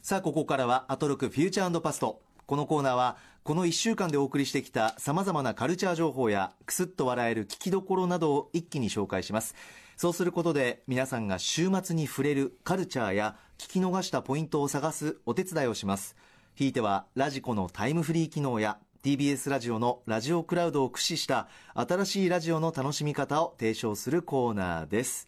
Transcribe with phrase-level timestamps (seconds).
[0.00, 2.22] さあ、ここからは、アトロクフューチャーパスト。
[2.46, 9.56] このコーナーは、この1週間でお送りしてきた様々なカルチャー情報や、クスッと笑える聞きどころなどを一気に紹介します。
[9.96, 16.14] そうすることで、皆さんが週末に触れるカルチャーや、聞き逃したポイントを探すお手伝いをします。
[16.54, 25.26] ひいては、ラジコのタイムフリー機能や、TBS ラジオのラジオクラウドを駆使した新しいラジオの楽しみ方を提唱するコーナーです。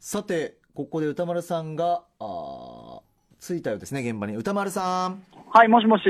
[0.00, 3.00] さて、ここで歌丸さんが、あー
[3.40, 4.36] 着いたようですね、現場に。
[4.36, 6.04] 歌丸さん、はい、もしもし、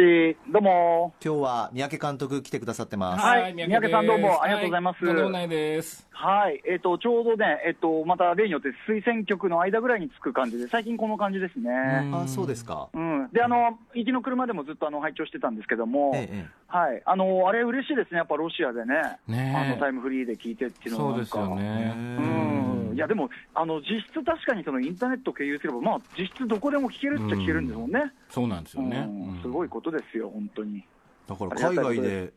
[0.50, 1.14] どうも。
[1.24, 3.24] 今日は三宅監督来てくださってます。
[3.24, 6.06] はい三宅さんどうもありがとうございますはとんでもないです。
[6.10, 11.70] はい、えっ、と、ちょうどね、えっ、と、また例によって推薦曲の間ぐらいにつく感じで、最近この感じですね。
[12.12, 12.88] あ、そうですか。
[12.92, 13.28] うん。
[13.30, 17.02] で、あの、行きの車でもずっとあの、拝聴してたんですけども、ええええはい。
[17.06, 18.94] あの、あれ嬉しいですね、やっぱロシアでね。
[19.28, 21.26] ねえあの、タイムフリーで聞いてっていうのはなんか。
[21.26, 21.94] そうですよね。
[21.96, 22.57] うん。
[22.98, 28.12] いや、でも、あの、実質確かにそのインターネット経由すれば、まあ、実質どこでも聞けるっちゃ聞けるんですもんね。
[28.28, 29.06] そうなんですよね。
[29.08, 30.84] うんすごいことですよ、本当に。
[31.28, 32.32] だから海外で、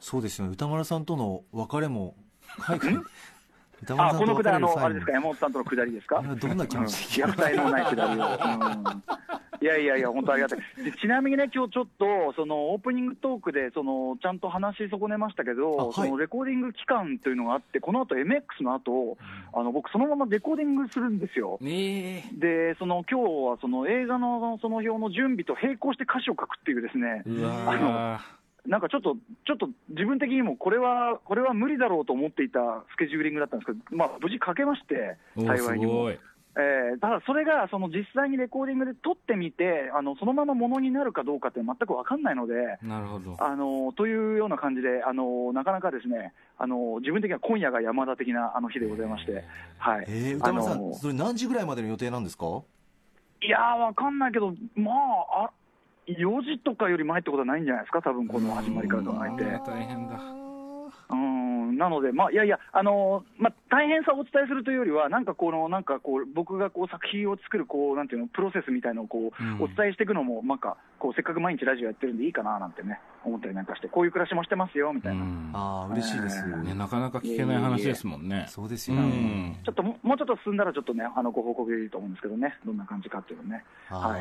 [0.00, 2.14] そうですよね、歌丸さんとの別れも、
[2.58, 2.94] 海外、
[3.98, 6.22] あ、ことのくだり、あの、あれですか、山本さんとのくだりですか？
[6.22, 8.24] どんな気持ちうん虐待のないくだりを。
[8.24, 9.02] うん
[9.60, 10.58] いやいやいや、本当ありがたい。
[10.84, 19.16] でちなみにね、今日ちょっと、そのオープニングトークで、そのちゃんと話し損ねましたけど、そのレコーディング期間というのがあって、この後 MX の後、
[19.54, 21.56] あの僕、そのままレコーディングするんですよ。
[21.62, 28.20] ねで、その今日はその映画のその表の準備と並行して歌詞を書くっていうですねえ。、うわ
[28.66, 36.10] なんかちょっと、ちょっと自分的にもこれは、これは無理だろうと思っていたスケジューリングだったんですけど、まあ、無事書けまして、幸いにも。
[36.10, 36.24] えー
[37.00, 43.36] ただそれがその実際にレコーディングで撮ってみて、あのそのままものになるかどうかって全く分かんないので、なるほど。
[43.40, 49.42] あのというような感じで、あのなかなかですね、あの自分的には今夜が山田的なあの日でございまして、
[49.78, 52.62] はい、えー、歌丸さあのん、それ何時ぐらいまでの予定なんですか？
[53.42, 55.50] いやー、分かんないけど、まああ、
[56.06, 59.44] 4時とかより前ってことはないんじゃないですか、多分この始まりから考えて。
[59.66, 60.20] 大変だ。
[61.10, 76.46] うんなので、まあ、いやいや、あのまあ、大変さをお伝えするというよりは、なんかこの、なんかこう、僕がこう作品を作るこう、なんていうの、プロセスみたいのをこう、うんお伝えしていくのも、なんかこう、せっかく毎日ラジオやってるんでいいかななんてね、思ったりなんかして、こういう暮らしもしてますよみたいな、うんああ、嬉しいです。
[76.46, 78.46] ね、なかなか聞けない話ですもんね。
[78.48, 79.02] うそうですよね。
[79.02, 79.56] ん。
[79.64, 83.64] ちょっとももうちょっと進んだら、ちょっとね、あのご報告できると思うんですけどね、どんな感じかっていうのね。
[83.88, 84.18] は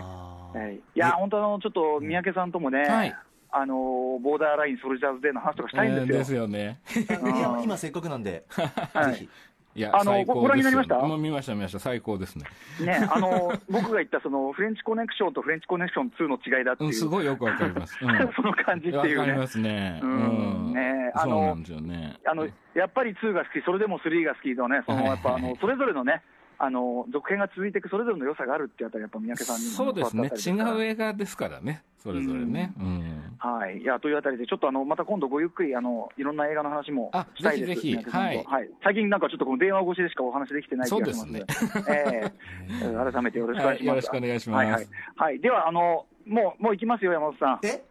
[0.55, 3.15] い、いや、本当あの、ちょっと三宅さんともね、はい
[3.55, 6.17] あのボーダーラインソルジャーズデーの話とかしたいんえーですよ。
[6.17, 6.79] ですよね。
[7.63, 9.29] 今せっかくなんで、はいぜひ。
[9.75, 10.99] いや、あのご覧になりました？
[10.99, 11.79] もう見ました、見ました。
[11.79, 12.45] 最高ですね。
[12.79, 17.97] ね、あの 僕が言ったそのフレンチコネクションとフレンチコネクション2の違いだっていう、うん、すごいよくわかります。
[17.99, 18.33] うん。
[18.35, 19.47] その感じっていうねわかりま。
[19.47, 19.99] すね。
[20.03, 20.73] ううんん。
[20.73, 22.17] ねあのそうなんですよね。
[22.25, 26.21] あのやっぱり2が好き、それでも3が好きのね、そのやっぱあのそれぞれのね、
[26.63, 30.31] あの続編が続いていくそれぞれの良さがあるってやったら、やっぱ三宅さんにもそうですね。
[30.31, 31.83] 違う映画ですからね。
[32.01, 32.73] それぞれね。
[32.79, 33.35] うん。
[33.37, 37.95] はい、いやというあたりで、ちょっとあのまた今度、ごゆっくりあのいろんな映画の話もあしたいです、ぜひぜひ。
[37.97, 38.27] 三宅さんと。
[38.27, 38.45] はい。
[38.45, 41.45] はい、最近なんかちょっとこの電話越しでしかお話できてない気がしますので、
[41.89, 43.11] ええ。
[43.11, 43.83] 改めてよろしくお願いします。
[43.83, 44.65] はいよろしくお願いします。
[44.65, 44.87] はいはい。
[45.15, 47.59] はい、ではあの、もうもう行きますよ、山本さん。
[47.63, 47.83] え？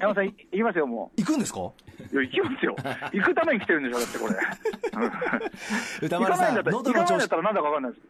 [0.00, 1.60] 山本さん、い行きますよ、も行くんですか？
[1.60, 1.72] う。
[2.12, 2.76] いや、行きますよ。
[3.12, 4.36] 行くために来てるんでしょ、だってこれ。
[6.06, 7.28] 歌丸さん、喉の調子。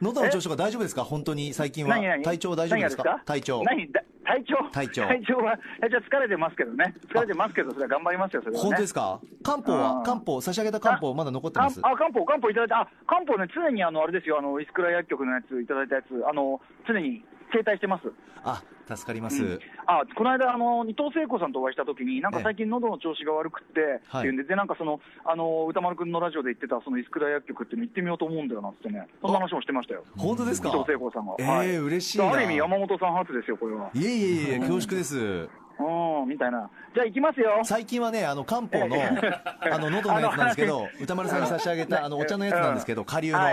[0.01, 1.05] 喉の調子子が大丈夫ですか？
[1.05, 3.23] 本当に最近は体調大丈夫ですか？
[3.25, 3.63] 体調。
[3.65, 3.91] 何？
[3.93, 4.57] だ体調？
[4.73, 6.95] 体調体調は、体調は疲れてますけどね。
[7.09, 8.63] 疲れてますけど、それは頑張りますよ、それはね。
[8.69, 9.21] 本当ですか？
[9.45, 11.81] 漢方は漢方、差し上げた漢方まだ残ってます？
[11.85, 18.13] あ、漢方、漢方いただいて、あ、漢方ね、常にあの、あれですよ、あの、石倉薬局のやつ、いただいたやつ、あの、常に携帯してます。
[18.45, 19.43] あ、助かります。
[19.43, 30.03] うんあ、この間、あの、伊藤聖子さんとお会いしたときに、なんかええ最近喉の調子が悪くって、はいっていうんで、で、なんかその、あの、歌丸くんのラジオで言ってた、その石倉薬局っていうの行ってみようと思うんだよなってね、そんな話もしてましたよ。
[30.17, 30.71] 本当ですか？
[30.71, 31.35] 伊藤聖子さんが。
[31.39, 33.91] ええはい嬉しいなある意味、山本さん初ですよ、これは。
[33.95, 35.17] いえいえいえ、恐縮です。
[35.79, 36.69] うん、みたいな。
[36.95, 37.61] じゃあ行きますよ。
[37.63, 38.97] 最近はね、あの、漢方の、
[39.61, 43.39] あの、喉のやつなんですけど、歌丸さんに差し上げた、あの、お茶のやつなんですけど、下流の。
[43.39, 43.51] あ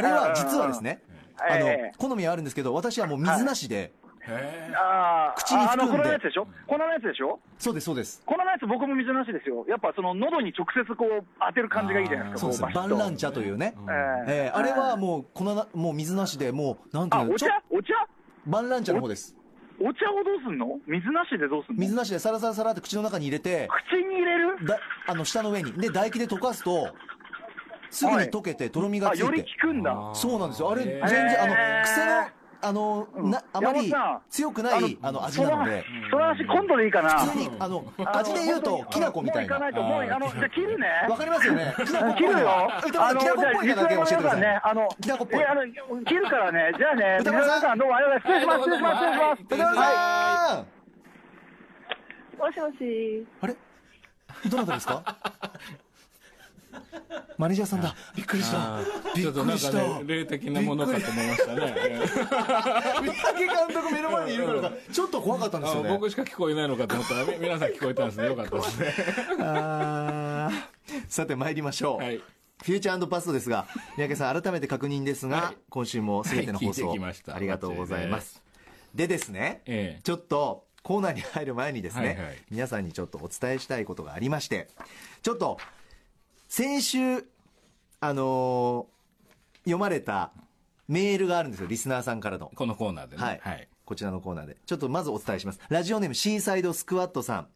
[0.00, 1.00] れは実はですね、
[1.38, 3.92] あのええ、好みはあるんですけど、私はもう水なしで、
[4.28, 5.92] へあー口に含んで。
[5.92, 6.48] ああの、粉のやつでしょ？
[6.66, 7.38] 粉のやつでしょ？
[7.58, 8.22] そうです、そうです。
[8.26, 9.64] 粉のやつ僕も水なしですよ。
[9.68, 12.40] やっぱその喉に直接こう当てる感じがいいじゃないですか。
[12.40, 12.62] そうです。
[12.62, 13.74] こバンラン茶というね。
[14.26, 14.46] ええ。
[14.46, 14.56] えー。
[14.56, 17.46] あれはもう、粉な、もう水なしで、もう、なんていあ、うの、お茶？
[17.70, 17.94] お茶？
[18.46, 19.36] バンラン茶の方です。
[19.78, 20.78] お茶をどうすんの？
[20.86, 21.80] 水なしでどうすんの？
[21.80, 24.66] 水なしでサラサラサラって口の中に入れて、口に入れる？
[24.66, 25.72] だあの、下の上に。
[25.74, 26.88] で、唾液で溶かすと、
[27.90, 29.24] すぐに溶けて、とろみがあ、ついて。
[29.24, 29.92] より効くんだ。
[29.92, 30.70] あそうなんですよ。
[30.70, 31.54] あれ、全然、あの、
[31.84, 32.26] 癖の、
[32.62, 33.92] あの、うんな、あまり
[34.30, 37.10] 強くない、あの、味なので、その話今度でいいかな。
[37.20, 39.58] 普通に、あの、味で言うと、きな粉みたいな。
[39.58, 40.86] もういかないと、もう、あの、じゃあ切るね。
[41.08, 41.74] わかりますよね。
[41.76, 41.92] 切
[42.24, 42.70] るよ。
[42.86, 44.40] 歌丸さん、きな粉っぽいのだけ教えてください。
[44.40, 45.62] ね、あの、きな粉っぽいえあの、
[46.04, 47.60] 切るからね、じゃあね、歌丸さん？
[47.60, 48.62] 皆さんどうもありがとうございます。
[48.62, 49.66] 失礼します、失礼します、失礼します。
[49.66, 50.66] 歌丸さん
[52.38, 53.26] もしもし。
[53.42, 53.56] あれ？
[54.50, 55.16] どなたですか？
[57.38, 57.94] マネージャーさんだ。
[58.14, 58.80] びっくりした。
[59.14, 59.78] びっちょっとなんかくりした。
[59.78, 61.74] ね、霊的なものかと思いましたね。
[63.02, 65.90] 三宅監督目の前にいるからか、ちょっと怖かったんですあよね。
[65.90, 68.26] 僕しか聞こえないのかと思ったら、み 皆さん聞こえたんですね。
[68.26, 68.94] よかったですね。
[71.08, 72.02] さて参りましょう。
[72.02, 72.16] はい。
[72.62, 78.42] フューチャーパストですが、三宅さん、改めて確認ですが、はい今週もすべての放送、はい聞いてきましたありがとうございます。
[78.94, 84.68] でですね、ええちょっとコーナーに入る前にですね、はいはい皆さんにちょっとお伝えしたいことがありまして、
[85.22, 85.58] ちょっと、
[86.48, 87.26] 先週、
[88.00, 88.96] あのー
[89.64, 90.30] 読まれた
[90.86, 92.52] メールがあるんですよ、リスナーさんからの。
[92.54, 93.22] このコーナーでね。
[93.22, 93.68] はい、はい。
[93.84, 94.56] こちらのコーナーで。
[94.64, 95.60] ちょっとまずお伝えします。
[95.68, 97.48] ラジオネームシーサイドスクワットさん。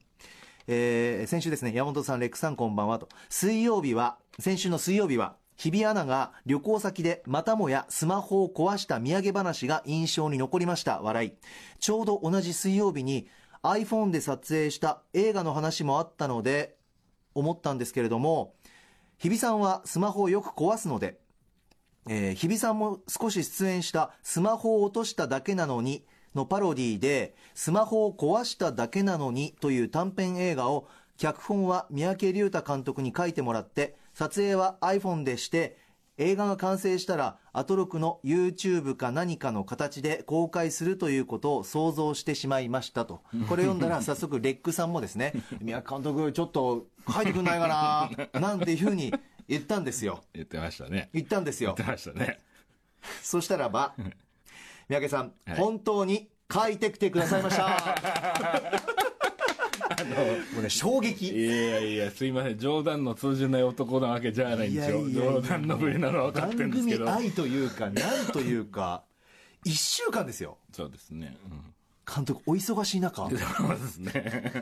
[0.66, 3.08] えー先週ですね、山本さん、レックさんこんばんはと。
[3.28, 11.00] 水曜日は、先週の水曜日は、日比アナが旅行先でまたもやスマホを壊した土産話が印象に残りました。
[11.00, 11.32] 笑い。
[11.78, 13.28] ちょうど同じ水曜日に
[13.62, 16.74] iPhone で撮影した映画の話もあったので、
[17.36, 18.54] 思ったんですけれども、
[19.20, 21.20] 日比さんはスマホをよく壊すので、
[22.08, 30.88] えー日比さんも少し出演した「スマホを落としただけなのに」のパロディで「スマホを壊しただけなのに」という短編映画を
[31.18, 35.76] 脚本は三宅隆太監督に書いてもらって撮影は iPhone でして
[36.22, 45.32] 映画が完成したらアトロクの YouTube か何かの形で公開するということを想像してしまいましたとこれ読んだら 早速レックさんもですね
[45.62, 47.66] 三宅監督ちょっと書いてくんないか
[48.34, 48.40] な？
[48.40, 49.14] なんていうふうに
[49.48, 51.08] 言ったんですよ言ってましたね。
[51.14, 52.38] 言ったんですよ言ってましたね。
[53.22, 53.94] そしたらば、
[54.88, 58.89] 三宅さん、はい本当に書いてきてくださいました。
[60.04, 61.28] もうね、衝撃。
[61.28, 62.58] いやいや、すいません。
[62.58, 65.08] 冗談の通じない男なわけじゃないんですよ。
[65.10, 67.04] 冗談のぶりなのは分かってるんですけど。
[67.04, 69.04] 番組愛というか、なんというか、
[69.64, 70.58] 一週間ですよ。
[70.72, 71.36] そうですね。
[71.50, 71.74] うん
[72.12, 73.38] 監督、お忙しい中、そうで
[73.76, 74.52] すね。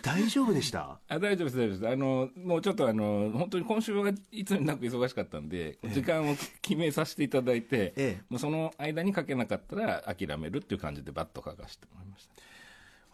[0.00, 1.00] 大丈夫でした？
[1.08, 1.88] あ大丈夫です、大丈夫です。
[1.88, 12.34] あの、もうちょっとあの、本当に今週はいつになく忙しかったんで、時間を決めさせていただいて、ええもうその間に書けなかったら諦めるっていう感じでバッと書かせてもらいました。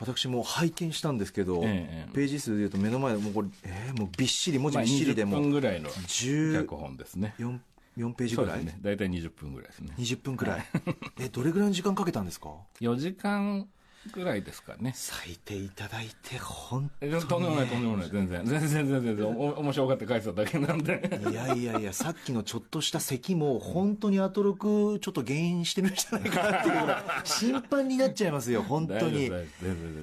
[0.01, 7.35] 私も拝見したんですけど、ええページ数でいうと目の前でもうこれ、えーもうびっしり、文字まあ、びっしりで20も分ぐらいの14脚本ですね。
[7.39, 8.79] 4ページぐらい、ね。
[8.81, 9.93] 大体20分ぐらいですね。
[9.99, 10.65] 20分くらい。
[11.21, 12.51] え、どれぐらいの時間かけたんですか
[12.81, 13.69] ？4時間
[14.15, 14.93] ぐらいですかね。
[14.95, 17.21] 咲いていただいて、本当えに。
[17.21, 18.11] とんでもない、とんでもない。
[18.11, 18.45] 全然。
[18.45, 19.27] 全然、全然、全然。
[19.27, 21.21] お面白がって書いてただけなんで。
[21.31, 29.31] いやいやいや、さっきのちょっとした咳も、本当にアトロク、ちょっと原因してるんじゃないかなっていうぐらい、心配になっちゃいますよ、本当に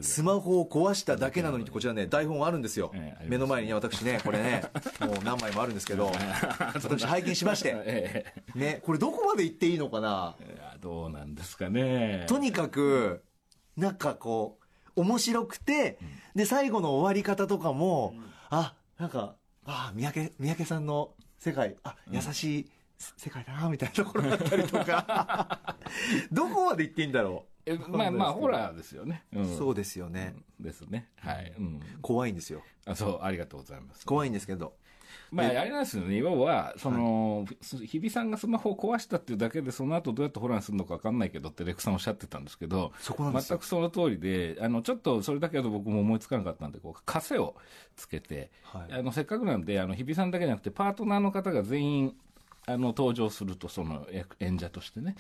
[0.02, 2.92] スマホを壊しただけなのにこちらね、台本あるんですよ
[3.26, 4.64] 目の前にね、私ね、 これね、
[5.00, 6.12] もう何枚もあるんですけど、
[6.84, 10.36] 私拝見しまして、 ええね、これどこまで言っていいのかな。
[10.80, 12.26] どうなんですかね。
[12.30, 13.24] とにかく、
[13.78, 14.58] なんかこ
[14.96, 16.00] う、面白くて、
[16.36, 18.16] で、最後の終わり方とかも、
[18.50, 19.36] あ、なんか、
[19.66, 22.70] あ、三宅、三宅さんの世界、あ、優しい
[23.18, 25.76] 世界だな、みたいなところだったりとか、
[26.32, 29.26] どこまで言っていいんだろえまあまあ、ホラーですよね。
[29.34, 29.42] うう。
[29.42, 30.36] んそうですよね。
[30.60, 31.10] ですね。
[31.18, 31.54] はい。
[31.58, 31.82] うん。
[32.02, 32.64] 怖いんですよ。
[32.86, 34.06] あ、そう、ありがとうございます。
[34.06, 34.74] 怖いんですけど。
[35.32, 36.18] まあ、あれなんですよね。
[36.18, 42.94] 要は、その、日比さんがスマホを壊したっていうだけで、その後どうやってホラーにするのか分かんないけどってレクさんおっしゃってたんですけど、
[43.48, 47.56] 全くその通りで、あの、ちょっとそれだけだと僕も思いつかなかったんで、こう、枷を
[47.96, 48.94] つけて、はい。
[48.94, 52.16] あの、せっかくなんで、あの、日比さんだけじゃなくて、パートナーの方が全員、
[52.70, 55.16] あの登場すると、その役演者としてね、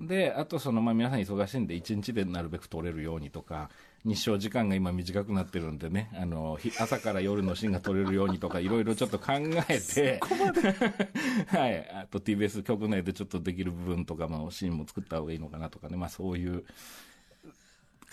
[0.00, 3.68] であとその、まあ、皆さん忙しいんで、1日でなるべく撮れるようにとか、
[4.04, 9.32] 日照時間が今、短くなってるんでね、あのひ朝から夜のシーンが撮れるようにとか、いろいろちょっと考
[9.68, 10.20] えて、
[11.48, 16.64] はい、あと TBS 局内でちょっとできる部分とかのシーンも作った方がいいのかなとかね、まあ、そういう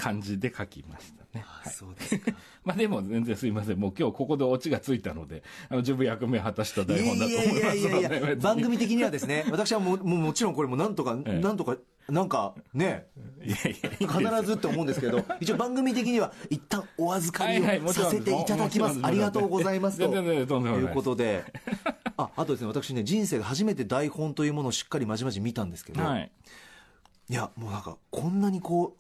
[0.02, 1.46] 感じで書きましたね。
[1.46, 1.74] あはい。
[1.74, 2.32] そうですか。
[2.66, 3.80] まあでも全然すいません。
[3.80, 11.40] もう今日ここでオチがついたので、あの、十分役目を果たしたい台やいや本だと思いますので、いやいやいや、別 に番組的にはですね、私はもう、もうもちろんこれもなんとか、ええ。
[11.40, 11.78] なんとか、
[12.12, 13.08] なんか、ね、
[13.42, 14.10] 必
[14.44, 19.00] ずって思うんですけど、一応番組的には一旦お預かりをさせていただきます。
[19.02, 20.04] ありがとうございますと。
[20.04, 21.46] いいうことで、
[22.18, 26.32] あ、あとですね、私ね、人生で初めて台本というものをしっかりまじまじ見たんですけど、、はい
[27.30, 27.34] い。
[27.34, 28.98] や、もうなんか、こんなにこ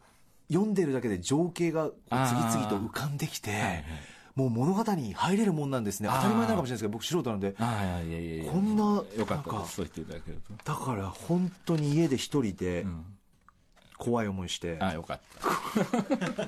[0.49, 3.85] う、読んでるだけで情景が次々と浮かんできて、はいはい
[4.35, 6.09] もう物語に入れるもんなんですね。
[6.11, 7.55] 当たり前なのかもしれないですけど僕素人なんで。
[7.59, 13.05] ああいやいやいやこんなよかったなんかですそう言っていただけると、だから本当に家で一人でうん、
[13.97, 16.47] 怖い思いして、ああよかった。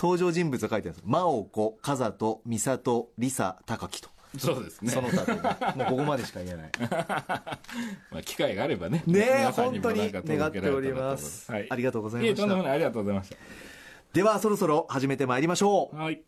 [0.00, 1.02] 登場人物が書いてあるんです。
[1.04, 4.92] 真央子風戸美里梨沙高木と、そうですね。
[4.92, 5.42] その他という
[5.76, 6.70] もうここまでしか言えない。
[8.12, 9.02] まあ、機会があればね。
[9.06, 11.50] ね本当に願っております。
[11.50, 12.42] はい、ありがとうございました。
[12.42, 12.72] えとんでもない。
[12.72, 13.36] ありがとうございまし
[14.12, 15.96] ではそろそろ始めてまいりましょう。
[15.96, 16.22] たはい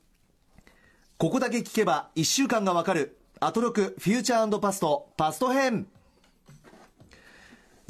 [1.21, 3.19] ここだけ聞けば1週間がわかる。
[3.41, 5.87] アトロクフューチャーパストパスト編。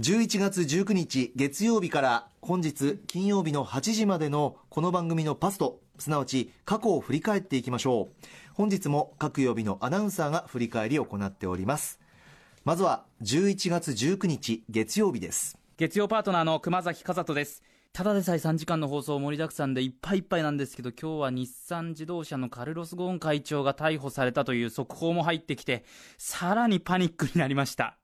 [0.01, 5.79] 11月19日月曜日から本日金曜日の8時までのこの番組のパスト。
[6.01, 8.27] すなわち過去を振り返っていきましょう。
[8.55, 12.01] 本日も各曜日のアナウンサーが振り返りを行っております。
[12.65, 15.57] まずは11月19日月曜日です。
[15.77, 17.63] 月曜パートナーの熊崎和人です。
[17.93, 25.85] ただでさえ3時間の放送盛りだくさんでいっぱいいっぱいなんですけど今日は日産自動車のカルロス・ゴーン会長が逮捕されたという速報も入ってきて
[26.17, 27.97] さらにパニックになりました。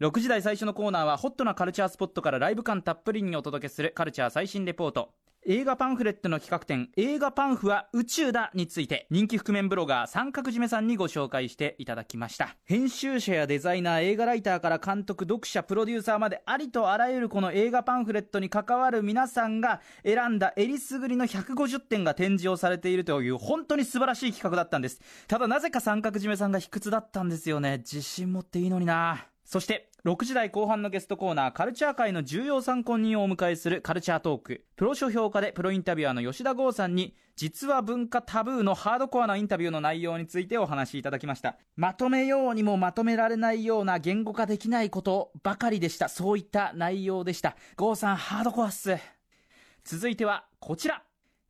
[0.00, 5.12] 6時台最初のコーナーはホットなカルチャースポットからライブ感たっぷりにお届けするカルチャー最新レポート。
[5.48, 12.56] 映画パンフレットの企画展映画パンフは宇宙だについて人気覆面ブロガー三角締めさんにご紹介していただきました。
[12.64, 25.00] 編集者やデザイナー映画ライターから監督読者プロデューサーまでありとあらゆるこの映画パンフレットに関わる皆さんが選んだえりすぐりの150点が展示をされているという本当に素晴らしい企画だったんです。
[25.28, 27.78] ただなぜか三角締めさんが卑屈だったんですよね。
[27.78, 29.28] 自信持っていいのにな。
[29.44, 34.64] そして6時台後半のゲストコーナーカルチャー界の重要参考人をお迎えするカルチャートーク。
[34.76, 41.56] プロ書評家でプロインタビュアーの吉田剛さんに実は文化タブーのハードコアなインタビューの内容についてお話しいただきました。
[41.74, 46.08] まとめようにもまとめられないような言語化できないことばかりでした。
[46.08, 47.56] そういった内容でした。
[47.76, 48.96] 剛さんハードコアっす。
[49.82, 51.02] 続いてはこちら。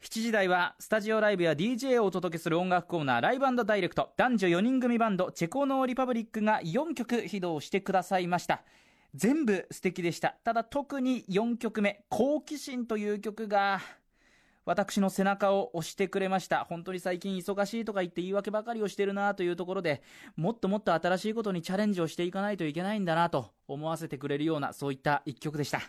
[0.02, 4.12] 7時台はスタジオライブや DJ をお届けする音楽コーナーライブダイレクト。
[4.16, 8.62] 男女4人組バンドチェコノーリパブリックが4曲披露してくださいました。
[9.14, 10.36] 全部素敵でした。
[10.44, 13.80] ただ特に4曲目「好奇心」という曲が
[14.64, 16.64] 私の背中を押してくれました。
[16.64, 20.02] 本当に最近忙しいとか言って言い訳ばかりをしてるなというところで
[20.36, 25.80] もっともっと新しいことにチャレンジをしていかないといけないんだなと思わせてくれるようなそういった一曲でした。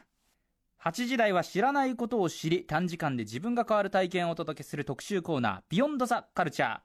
[0.87, 6.79] 8時台は知らないことを知り短時間で自分が変わる体験をお届けする特集コーナー「ビヨンド・ザ・カルチャー」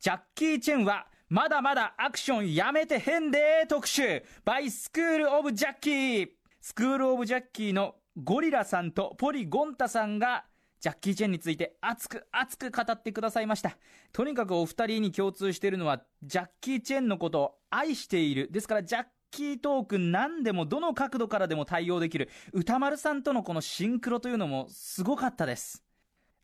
[0.00, 4.24] ジャッキー・チェンはまだまだアクションやめてへんで特集。
[4.46, 6.28] By スクール・オブ・ジャッキー
[6.62, 10.46] スクール・オブ・ジャッキーのゴリラさんとポリ・ゴンタさんが
[10.80, 13.76] ジャッキー・チェンについて熱く熱く語ってくださいました。
[14.14, 18.48] とにかくお二人に共通しているのはジャッキー・チェンのことを愛している。
[18.50, 25.82] ですからジャッキートーク何でもどの角度からでも対応できる歌丸さんとのこのシンクロというのもすごかったです。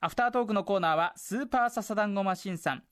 [0.00, 2.82] アフタートークのコーナーはスーパーササダンゴマシンさん。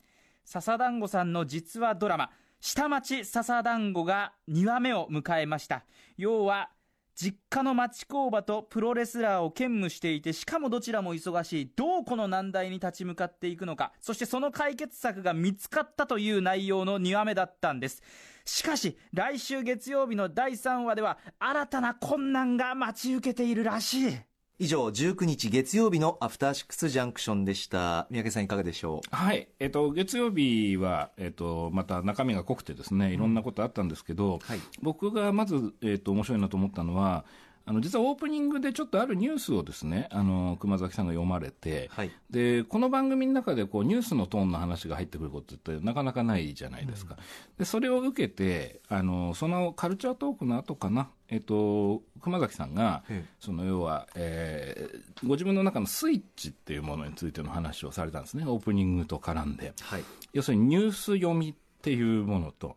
[0.45, 2.31] 笹団子さんの実話ドラマ。
[2.61, 5.85] 下町笹団子が2話目を迎えました。
[6.17, 6.71] 要は
[7.17, 11.73] 実家の町工場とプロレスラーを兼務していてしかもどちらも忙しい。
[11.75, 13.93] どうこの難題に立ち向かっていくのか。
[14.01, 18.05] そしてその解決策が見つかったという内容の2話目だったんです。
[18.49, 24.17] しかし来週月曜日の第3話では新たな困難が待ち受けているらしい。
[24.59, 28.07] 以上19日月曜日のアフターシックスジャンクションでした。
[28.11, 29.15] 三宅さんいかがでしょう？
[29.15, 34.61] はい、えっと、月曜日は、えっと、また中身が濃くてですね、いろんなことあったんですけど、はい。
[34.83, 37.27] 僕がまず、えっと、面白いなと思ったのは、
[37.69, 42.11] あの実はオープニングでちょっとあるニュースをですね、あの熊崎さんが読まれて、はい。
[42.31, 47.19] でこの番組の中でこうニュースのトーンの話が入ってくることってなかなかないじゃないですか、
[47.59, 53.31] でそれを受けてあのそのカルチャートークの後かな、えっと、熊崎さんがええ。
[53.39, 58.45] その要は、えーご自分の中のスイッチっていうものについての話をされたんですね。
[58.47, 59.75] オープニングと絡んで。
[59.81, 60.05] はい。
[60.33, 62.77] 要するにニュース読みっていうものと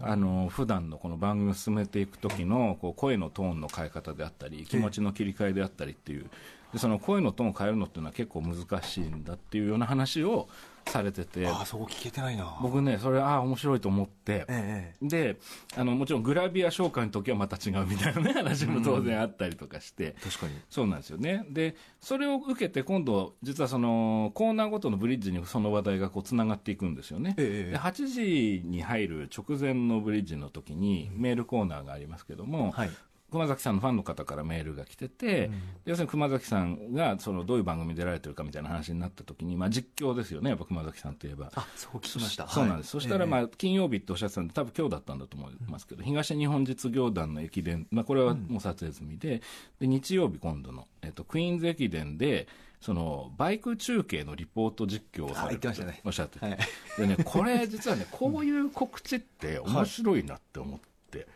[0.00, 6.30] あの普段のこの番組を進めていく時のこう声のトーンの変え方であったり気持ちの切り替えであったりっていう。
[6.72, 10.48] でその声のトーンを変えるのっていうのは結構難しいんだっていうような話を
[10.86, 11.46] されてて。
[11.46, 12.58] ああそこ聞けてないな。
[12.60, 14.44] 僕ねそれああ面白いと思って。
[14.48, 15.36] ええで
[15.76, 20.54] あのもちろんグラビア紹介の時はまた違うみたいなね話も当然あったりとかして、確かに。
[20.70, 21.44] そうなんですよね。
[21.50, 32.90] でそれを受けて今度実はそのコーナーごとのブリッジにその話題がこうつながっていくんですよね、ええで8時に入る直前のブリッジの時にメールコーナーがありますけども、はい
[33.32, 35.50] 熊崎さんのファンの方からメールが来てて、
[35.86, 41.50] 要するに熊崎さんがそのどういう番組に出られてるかみたいな話になった時に、まあ、実況ですよね、やっぱ熊崎さんといえば。
[41.54, 42.46] あそう聞きました。
[42.46, 43.02] そうなんです、はい。
[43.02, 49.40] そしたら、まあ、金曜日っておっしゃってたんで、多分今日だったんだと思いますけど、東日本実業団の駅伝、まあ、これはもう撮影済みで、
[49.80, 52.48] で日曜日、今度の、えっと、クイーンズ駅伝で、
[52.82, 55.74] そのバイク中継のリポート実況をされておっ
[56.12, 56.58] しゃってて、はい。
[56.98, 60.91] でね、これ、実はね、こういう告知って面白いなって思って。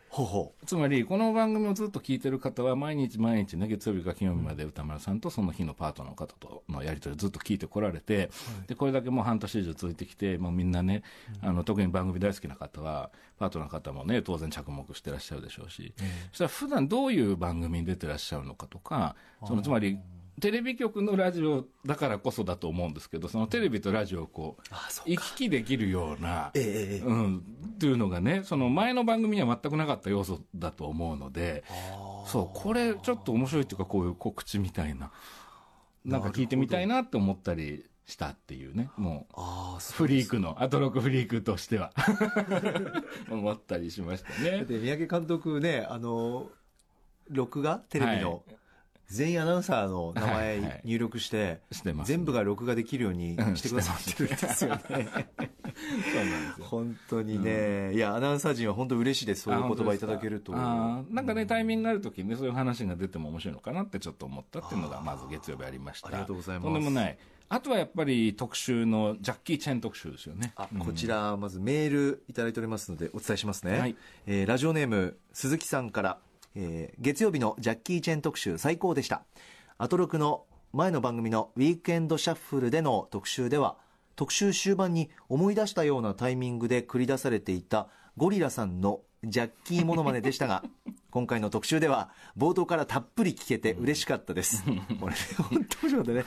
[0.09, 8.30] ほうほつまり、この番組をずっと聞いてる方は、毎日毎日ね、月曜日か金曜日まで歌丸さんとその日のパートナーの方とのやり取りをずっと聞いてこられて、
[8.66, 11.02] で、これだけもう半年以上続いてきて、もうみんなね、
[11.42, 15.92] あの、特に番組大好きな方は、パートナーの方もね、当然着目してらっしゃるでしょうし、
[16.30, 19.99] そしたら普段どういう番組に出てらっしゃるのかとか、その、つまり、
[20.40, 31.64] テレビ局のラジオだからこそだと思うんですけど、そのテレビとラジオをこう、あそう行き来できるような、ええええうん、っていうのがね、その前の番組には全くなかった要素だと思うので、
[32.26, 35.11] そう、これちょっと面白いっていうか、こういう告知みたいな、
[36.05, 41.93] なんか聞いてみたいなって思ったりしたっていうね、もうフリークの、アトロクフリークとしては、
[43.31, 44.66] 思ったりしましたね。
[44.66, 46.50] で三宅監督ねあの
[47.31, 47.78] 録画？
[47.78, 48.57] テレビの、はい
[49.09, 54.83] 全員アナウンサーの名はいはい前入力して、してます全部が録画できるようにしてくださってるんですよね。
[54.87, 56.67] そうなんですよ。
[56.67, 59.43] 本当にね、いや、アナウンサー陣は本当嬉しいです。
[59.43, 60.53] そういうあ言葉いただけると。
[60.53, 66.09] なんかね、タイミングがあるときにね、そういう話が出ても面白いのかなってちょっと思ったっていうのが、まず月曜日ありました。
[66.09, 67.19] ありがとうございますとんでもない。
[67.49, 70.53] あとはやっぱり特集のジャッキー・チェン特集ですよね。
[70.57, 73.79] あこちら、まずメールいただいておりますので、お伝えしますね。
[73.79, 73.97] はい
[74.27, 76.19] えーラジオネーム、鈴木さんから、
[76.57, 79.23] えー月曜日のジャッキー・チェン特集最高でした。
[79.79, 83.77] アトロクの前の番組のウィークエンドシャッフルでの特集では、
[84.17, 90.65] 特集終盤に思い出したようなタイミングで繰り出されていたゴリラさんのジャッキーモノマネでしたが、
[91.11, 94.65] 今回の特集では冒頭からたっぷり聞けて嬉しかったです。
[94.65, 94.71] こ
[95.09, 96.25] れね、本当面白ね。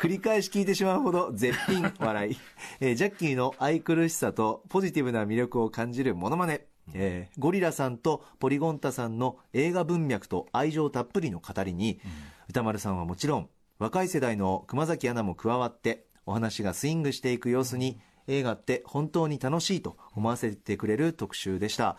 [0.00, 2.36] 繰り返し聞いてしまうほど絶品笑い。
[2.80, 6.66] えージャッキーの愛くるしさとポジティブな魅力を感じるモノマネ。
[6.94, 12.00] えーゴリラさんとポリゴンタさんの映画文脈と愛情たっぷりの語りに、
[12.48, 21.96] 歌丸さんはもちろん、若い世代の熊崎アナも加わって、お話がスイングしていく様子に、映画って本当に楽しいと思わせてくれる特集でした。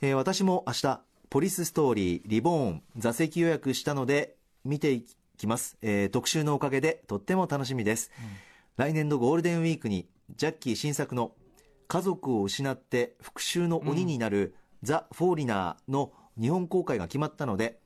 [0.00, 5.04] えー私も明日、ポリスストーリー、リボーン、座席予約したので、見てい
[5.36, 5.76] きます。
[5.82, 8.10] えー特集のおかげでとっても楽しみです。
[8.76, 11.32] 来年のゴールデンウィークに、ジャッキー新作の
[11.88, 17.80] 家族を失って復讐の鬼になる、ザ・フォーリナーの日本公開が決まったので、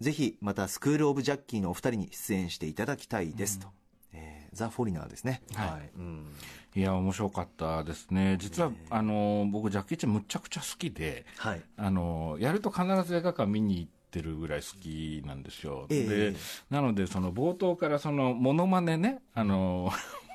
[0.00, 3.68] ぜひまたスクール・オブ・ジャッキーのお二人に出演していただきたいですと。
[4.12, 5.42] えーザ・フォーリナーですね。
[5.54, 6.26] はいうん
[6.74, 8.36] いや、面白かったですね。
[8.38, 11.62] 実は、あの、僕、ジャッキー・チェンむちゃくちゃ好きで、はい。
[11.76, 15.86] あの、やると必ず映画館見に行ってるぐらい好きなんですよ。
[15.90, 16.36] ええで、
[16.70, 19.90] なので、その冒頭からその、モノマネね、あの、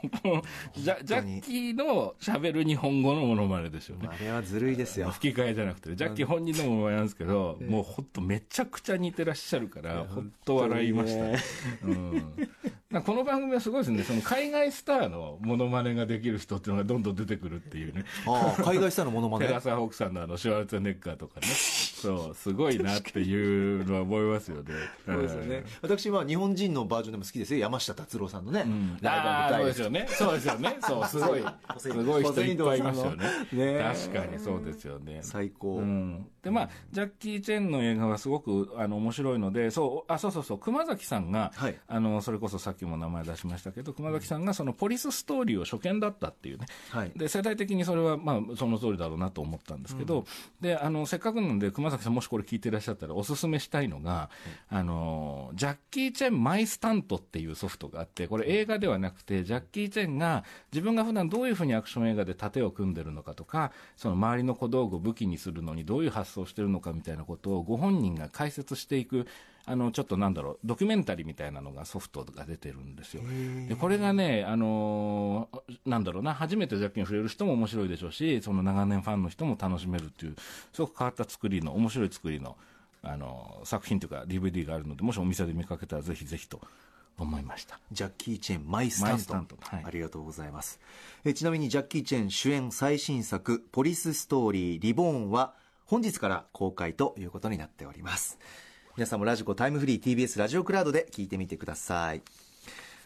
[0.76, 4.10] ジャジャッキーの喋る日本語のモノマネですよね。
[4.12, 5.10] あれはずるいですよ。
[5.12, 11.26] 吹き替えじゃなくて、ジャッキー本人のものまねなんですけど、もう本当めちゃくちゃ似てらっしゃるから、本当笑いました。
[11.86, 12.36] うん。
[13.02, 14.04] この番組はすごいですね。
[14.04, 18.06] その海外スターのモノマネができる人っていうのがどんどん出てくるっていうね。
[18.28, 19.54] ああ、海外スターのものまねテ。
[19.54, 21.48] ラサ・ホークさんのあの、シュワルツェネッガーとかね。
[21.48, 24.74] そう、すごいなっていうのは思いますよね。
[25.06, 25.64] そうですよね。
[25.82, 27.62] 私は日本人のバージョンでも好きですよ。
[27.62, 28.62] 山下達郎さんのね。
[28.62, 28.98] うん。
[29.02, 30.08] ライバー舞台そうですよね。
[30.10, 30.78] そうですよね。
[30.82, 31.44] そう、すごい、
[31.78, 33.26] すごい人いっぱいいますよね。
[33.54, 35.20] ね確かにそうですよね。
[35.24, 35.78] 最高。
[35.78, 47.12] うん、でまあジャッキー・チェンの映画はすごくあの面白いのでそうあそうそうそう熊崎さんが、はいあのそれこそさっきも名前出しましたけど熊崎さんがそのポリスストーリーを初見だったっていうねはい。
[47.16, 50.26] で世代的にそれはまあその通りだろうなと思ったんですけど、
[50.62, 54.30] であのせっかくなんで熊崎さんもしこれ聞いていらっしゃったらおすすめしたいのが、
[54.70, 69.28] あのジャッキー・チェンマイスタントっていうソフトがあってこれ映画ではなくてジャッキー・チェンが自分が普段どういうふうにアクション映画で盾を組んでるのかとかその周りの小道具を武器にするのにどういう発想をしてるのかみたいなことをご本人が解説していく
[69.66, 73.24] あのちょっとなんだろうドキュメンタリーみたいなのがソフトが出てるんですよ。
[73.70, 80.36] でこれがね、あのーなんだろうな、初めてジャッキーに触れる人も面白いでしょうし、その長年ファンの人も楽しめるっていう、
[80.74, 82.58] すごく変わった作りの、面白い作りの、
[83.04, 86.60] あのー作品というか DVD があるので、もしお店で見かけたらぜひぜひと
[87.18, 87.80] 思いました。
[87.92, 89.84] ジャッキー・チェンマイスタントマイスタントはい。
[89.86, 90.80] ありがとうございます。
[91.24, 95.54] えちなみにジャッキー・チェン主演最新作「ポリスストーリーリボーン」は
[95.86, 98.40] 本日から公開ということになっております
[98.96, 102.22] 皆さんもラジコタイムフリー TBS ラジオクラウドで聞いてみてください。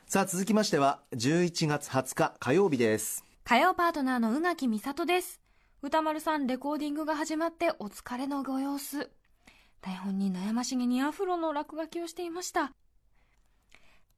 [0.06, 3.24] さあ続きましては11月20日火曜日です。
[3.46, 5.40] 火曜パートナーの宇垣美里です。
[5.82, 9.10] 歌丸さん、レコーディングが始まってお疲れのご様子。
[9.80, 12.74] 台本に悩ましげにアフロの落書きをしていました。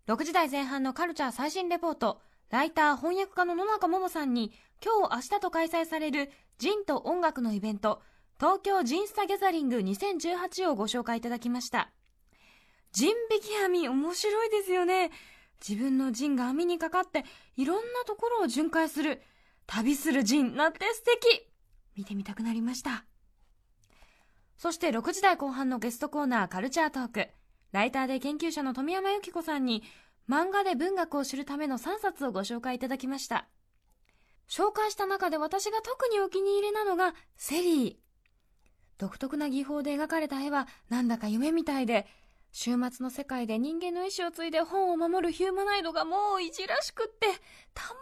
[0.07, 2.19] 6時台前半のカルチャー最新レポート。
[2.49, 4.51] ライター翻訳家の野中桃さんに
[4.83, 8.01] 今日明日と開催されるジンと音楽のイベント。
[8.39, 11.91] 東京ジンスタギャザリング2018をご紹介いただきました。
[12.93, 15.11] ジン引き網面白いですよね。
[15.67, 17.25] 自分のジンが網にかかって
[17.57, 19.21] いろんなところを巡回する
[19.67, 21.49] 旅するジンなんて素敵。
[21.97, 23.03] 見てみたくなりました。
[24.57, 27.27] そして6時台後半のゲストコーナーカルチャートーク。
[27.73, 29.83] ライターで研究者の富山由紀子さんに
[30.29, 33.49] 漫画で文学を知るための3冊をご紹介いただきました。
[34.47, 38.08] 紹介した中で私が特にお気に入りなのがセリー。
[38.99, 42.05] 独特な技法で描かれた絵はなんだか夢みたいで
[42.51, 47.27] 週末の世界で人間の意志を継いで本を守るヒューマナイドがもういじらしくって
[47.73, 47.99] たまらん。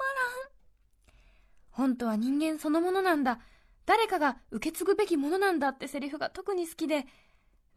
[1.69, 3.39] 本とは人間そのものなんだ。
[3.85, 7.05] 誰かが受け継ぐべきものなんだってセリフが特に好きで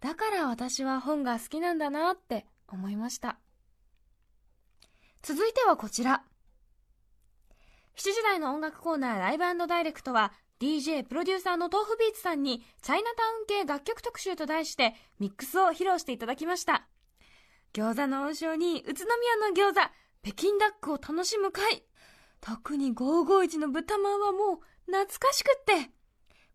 [0.00, 3.38] だから私は本が好きなんだなって思いました。
[5.22, 6.22] 続いてはこちら。
[7.96, 16.86] 7時台の音楽コーナーライブダイレクトは DJ プロデューサーの豆腐ビーツさんにチャイナタウン系楽曲特集と題してミックスを披露していただきました。
[17.72, 19.80] 餃子の王将に宇都宮の餃子
[20.22, 21.82] 北京ダックを楽しむ会。
[22.42, 25.90] 特に551の豚まんはもう懐かしくって。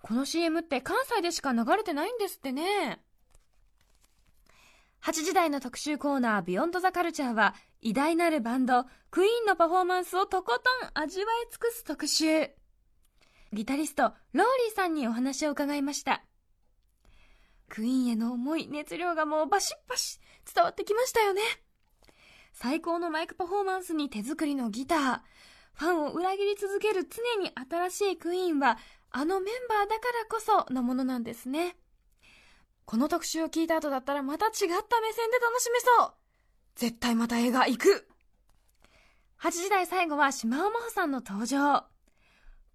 [0.03, 3.01] この CM って関西でしか流れてないんですってね。
[5.01, 12.51] 8時台の特集コーナービヨンドザカルチャーは偉大なるバンドクイーンのパフォーマンスをとことん味わい尽くす特集。
[13.55, 16.21] ギタリストローリーさんにお話を伺いました。
[17.69, 20.19] クイーンへの思い熱量がもうバシッバシ
[20.53, 21.41] 伝わってきましたよね。
[22.53, 25.19] 最高のマイクパフォーマンスに手作りのギター。
[25.73, 28.77] ファンを裏切り続ける常に新しいクイーンは
[29.11, 31.75] あのメンバーだからこそのものなんですね。
[32.85, 34.65] この特集を聞いた後だったらまた違った
[35.01, 36.13] 目線で楽しめそう。
[36.75, 38.07] 絶対また映画行く
[39.41, 41.94] !8 時台最後は島尾真帆さんの登場。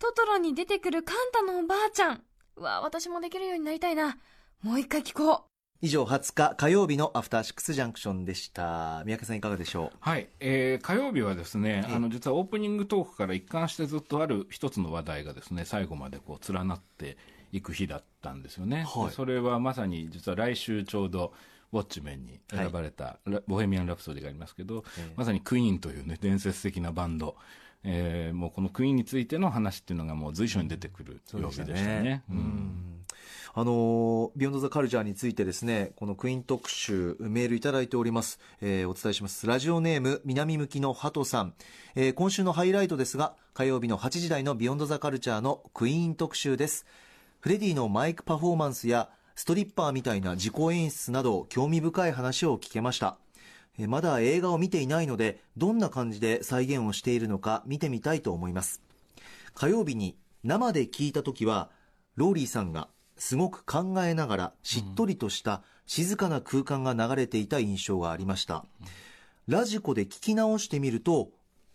[0.00, 2.22] トトロに出てくるカンタのおばあちゃん。
[2.56, 4.16] うわ、私もできるようになりたいな。
[4.62, 5.40] もう一回聞こう。
[5.82, 9.02] 以上20日火曜日のアフターシックスジャンクションでした。
[9.04, 9.96] 三宅さんいかがでしょう？
[10.00, 17.18] はい、えー、火曜日はですね、あの実はオープニングトークから一貫してずっとある一つの話題がですね最後までこう連なって
[17.52, 19.10] いく日だったんですよね、はい。
[19.12, 21.34] それはまさに実は来週ちょうど
[21.72, 24.82] ウォッチメンに選ばれた、ラボヘミアン・ラプソディがありますけど、
[25.16, 27.36] まさにクイーンというね伝説的なバンド
[27.84, 32.22] えーもうこのクイーンについての話っていうのがもう随所に出てくる曜日でしたね。
[32.30, 32.38] ううん。
[32.38, 33.04] ん
[33.52, 39.46] あのビヨンドザカルチャーについてですねこのクイーン特集メールいただいております、えーお伝えします。
[39.46, 41.54] ラジオネーム南向きのハトさん、
[41.96, 46.86] えー今週のハイライトですが火曜日の8時台のビヨンドザカルチャーのクイーン特集です。
[47.40, 53.16] フレディのマイクパフォーマンスやストリッパーみたいな自己演出など興味深い話を聞けました
[53.78, 58.82] えーまだ映画を見ていないのでどんな感じで再現をしているのか見てみたいと思います。
[59.54, 61.70] 火曜日に生で聞いた時は
[62.16, 68.64] ローリーさんがすごく考えながらしっとりとした静かな空間が流れていた印象がありました。
[69.46, 71.30] ラジコで聞き直してみると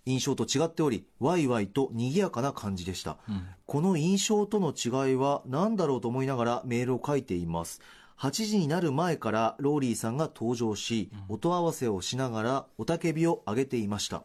[0.05, 3.17] 印象と違っておりワイワイと賑やかな感じでした、
[3.65, 7.81] この印象との違いは何だろうと思いながらメールを書いています
[8.19, 14.23] 8時になる前からローリーさんが登場し、音合わせをしながら雄たけびを上げていました。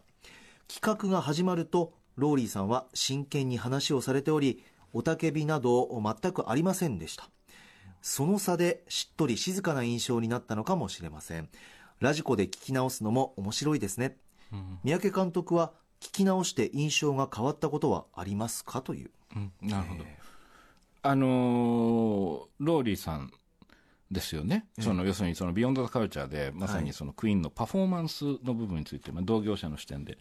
[0.68, 4.62] 企画が始まるとローリーさんは真剣に話をされており
[4.94, 7.28] 雄たけびなど全くありませんでした。
[8.02, 11.48] その差でしっとり静かな印象になったのかもしれません。
[11.98, 14.16] ラジコで聞き直すのも面白いですね、
[14.84, 18.80] 三宅監督は聞き直して印象が変わったことはありますか？
[18.80, 19.10] という。
[19.36, 19.52] うん。
[19.60, 20.04] なるほど。
[21.02, 23.32] あのーローリーさん
[24.10, 30.16] ですよね、その要するにそのビヨンド・ザ・カルチャーで、まさにそのクイーンのパフォーマンスの部分について、まあ、同業者の視点でっ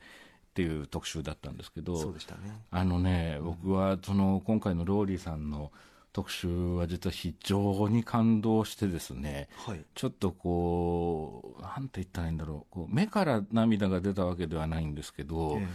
[0.54, 2.62] ていう特集だったんですけど、そうでしたね。
[2.70, 5.72] あのね、僕はその今回のローリーさんの
[6.12, 9.84] 特集は実は非常に感動してですね、はい。
[9.96, 15.68] ちょっとこう、なんて言ったらいいんだろう、こう目から涙が出たわけではないんですけど、え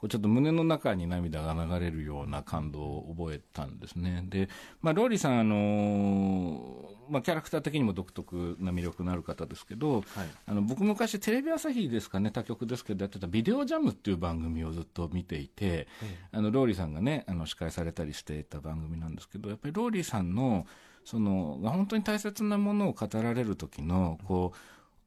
[0.00, 4.24] こうちょっと胸の中に涙が流れるような感動を覚えたんですね。
[4.30, 4.48] で、
[4.80, 10.02] まあ、ローリーさん、あのまあ、キャラクター的にも独特な魅力のある方ですけど、はい
[10.46, 15.86] あの僕昔テレビ朝日ですかね他局ですけどやってた「ビデオジャム」っていう番組をずっと見ていて、
[16.32, 20.66] あのローリーさんがねあの司会されたりしていた番組なんですけどやっぱりローリーさんの
[21.04, 24.54] そのが本当に大切なものを語られる時のこ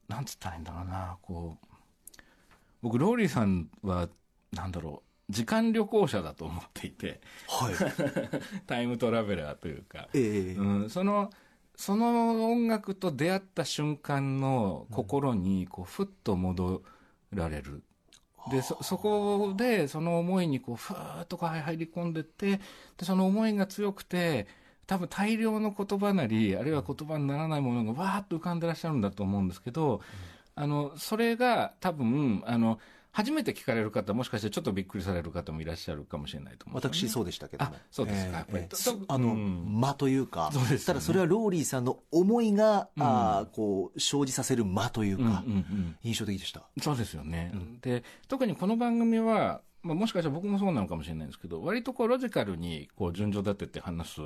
[0.08, 1.66] うなんつったらいいんだろうなこう
[2.82, 4.08] 僕ローリーさんは
[4.54, 7.74] なんだろう時間旅行者だと思っていてはい。
[8.66, 10.54] タイムトラベラーというか、ええ。
[10.54, 11.30] うん、その
[11.76, 16.82] その音楽と出会った瞬間の心にこうふっと戻
[17.32, 17.82] られる。
[18.50, 22.60] でそそこでその思いにこうふーっとこう入り込んでって
[22.98, 24.46] でその思いが強くて
[24.86, 30.02] 多分大量の言葉なりあるいは言葉にならないものがわーっと浮かんでらっしゃるんだと思うんですけど、
[30.54, 32.78] あのそれが多分あの
[33.16, 36.80] 初めて聞かれる方もしかしてちょっとびっくりされる方もいらっしゃるかもしれないと思ね。
[36.82, 38.38] 私そうでしたけどそうですか。
[38.38, 38.64] やっぱり。
[38.64, 39.80] えーあの、うん。
[39.80, 40.80] 間というかそうね。
[40.84, 43.02] ただそれはローリーさんの思いが、うん。
[43.04, 45.96] あーこう生じさせる間というか、うんうんうん。
[46.02, 46.64] 印象的でした。
[46.82, 47.78] そうですよね、うん。
[47.80, 54.20] で特にこの番組は、まあ、もしかしたら僕もそうなのかもしれないんですけど割とこうロジカルにこう順序立てて話す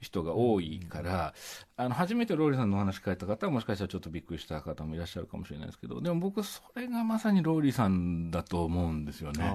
[0.00, 1.34] 人が多いから、
[1.76, 9.54] あの初めてローリーさんのお話聞いた方はもしかしたらちょっとびっくりした方もいらっしゃるかもしれないですけどでも僕それがまさにローリーさんだと思うんですよね。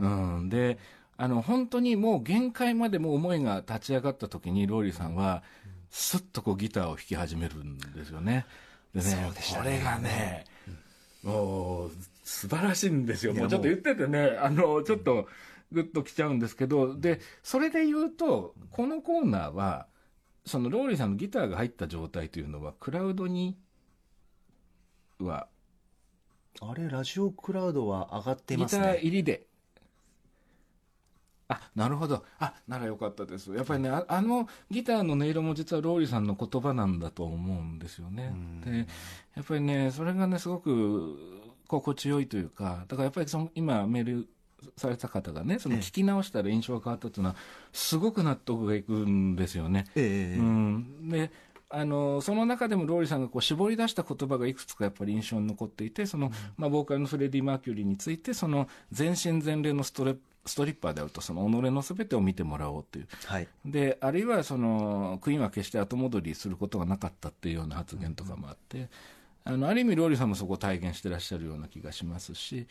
[0.00, 0.78] うん、で
[1.16, 5.42] あの本当にもう限界までもう思いが立ち上がった時にローリーさんは
[5.90, 8.46] すっとこうギターを弾き始めるんですよね。
[8.94, 10.44] でねでこれがね、
[11.22, 11.90] もう
[12.24, 13.34] 素晴らしいんですよ。
[13.34, 15.26] もうちょっと言っててね、あのちょっと
[15.72, 19.86] グッときちゃうんですけど、でそれで言うとこのコーナーは
[20.44, 23.58] そのローリーさんのギターが入った状態というのはクラウドに
[25.18, 25.48] は
[26.60, 29.46] あれラジオクラウドは上がってギターますね入りで。
[31.50, 32.24] あ、なるほど。
[32.38, 33.54] あ、ならよかったです。
[33.54, 38.34] やっぱりね、ああのギターの音色も実はローリーさんの言葉なんだと思うんですよね。
[38.64, 38.86] で、
[39.34, 41.16] やっぱりね、それがね、すごく
[41.66, 44.28] 心地よいというか、だからやっぱりその今メール
[44.76, 47.36] された方がね、その聞き直したら印象が変わったというのは、
[47.72, 49.86] すごく納得がいくんですよね。
[49.94, 51.30] ええうん、で
[51.70, 60.16] あのその中でもローリーさんがこう絞り出した言葉がいくつかやっぱり印象に残っていてその、まあ、ボーカルのフレディ・マーキュリーについてその全身全霊のストレ
[60.46, 63.08] ストリッパーであるとその己の全てを見てもらおうという。
[63.26, 63.48] はい。
[63.66, 68.88] であるいはそのクイーンは決して後戻りすることがなかったっていうような発言とかもあって。
[69.48, 72.66] あのある意味、ローリーさんもそこを体現してらっしゃるような気がしますし、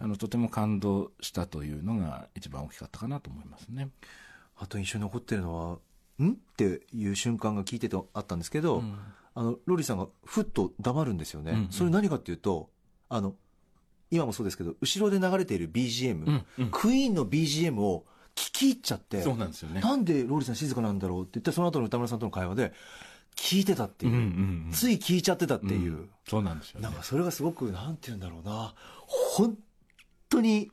[0.00, 3.90] あのとても感動したというのが一番大きかったかなと思いますね。
[4.56, 5.78] あと印象に残ってるのは
[6.24, 6.32] ん？
[6.32, 8.96] っていう瞬間が聞いててあったんですけど、うん。
[9.34, 11.68] あのローリーさんがふっと黙るんですよね、うんうん。
[11.70, 12.70] それ何かっていうと
[13.10, 13.34] あの
[14.10, 16.68] 今もそうですけど後ろで流れている BGM、うんうん。
[16.70, 19.82] クイーンの BGM を聞き入っちゃってそうなんですよね。
[19.82, 22.72] なんでローリーさん静かなんだろうって言ってその後の歌村さんとの会話で
[23.36, 24.22] 聞いてたっていう、うんうん
[24.66, 24.70] うん。
[24.72, 26.10] つい聞いちゃってたっていう、うん。
[26.28, 26.84] そうなんですよね。
[26.84, 28.74] なんかそれがすごくなんて言うんだろうな。
[29.06, 29.56] 本
[30.28, 30.70] 当に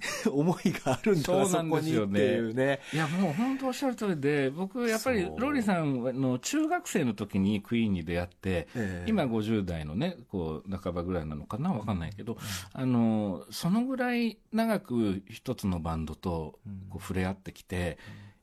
[0.30, 2.80] 思いがあるんだなそうなんこにっていうね。
[2.92, 9.04] いやもう本当おっしゃる通りで僕やっぱりローリーさんの中学生の時にクイーンに出会って、ええ。
[9.06, 12.38] 今50代のねこう半ばぐらいなのかなわかんないけど、
[12.72, 17.98] あのそのぐらい長く一つのバンドとこう触れ合ってきて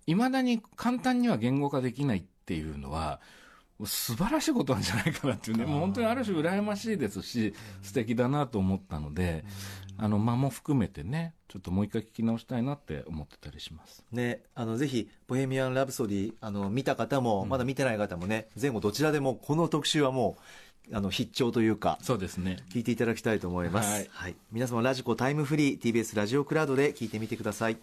[0.05, 3.19] いま、未だに簡単には言語化できないっていうのは
[3.85, 5.65] 素晴らしいことなんじゃないかなっていうね。
[5.65, 9.45] もう本当にある種羨ましいですし素敵だなと思ったので、
[9.97, 14.03] あの間も含めてねちょっともう一回聞き直したいなって思ってたりします。
[14.11, 20.37] ね、あのぜひ「ボヘミアン・ラプソディ」あの見た方も、まだ見てない方もね前後どちらでもこの特集はも
[20.91, 22.57] うあの必聴というかそうですね。
[22.71, 24.35] 聞いていただきたいと思います、はい。
[24.51, 27.77] 皆様ラジコタイムフリー TBS ラジオクラウドで聞いてみてください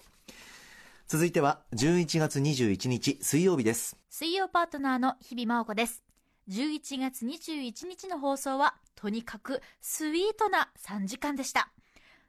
[1.07, 3.97] 続いては11月21日水曜日です。
[4.09, 6.03] 水曜パートナーの日々真央子です。
[6.49, 11.71] 11月21日の放送はとにかくスイートな3時間でした。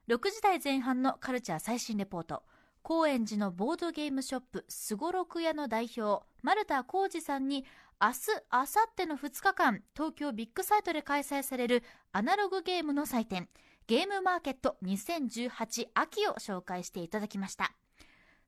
[0.09, 2.43] 6時台前半のカルチャー最新レポート。
[2.83, 7.65] 高円寺のボードゲームショップすごろく屋の代表丸田浩二さんに
[7.99, 8.15] 明日
[8.51, 13.47] 明後日の2日間東京ビッグサイトで開催されるアナログゲームの祭典
[13.87, 17.71] ゲームマーケット2018秋を紹介していただきました。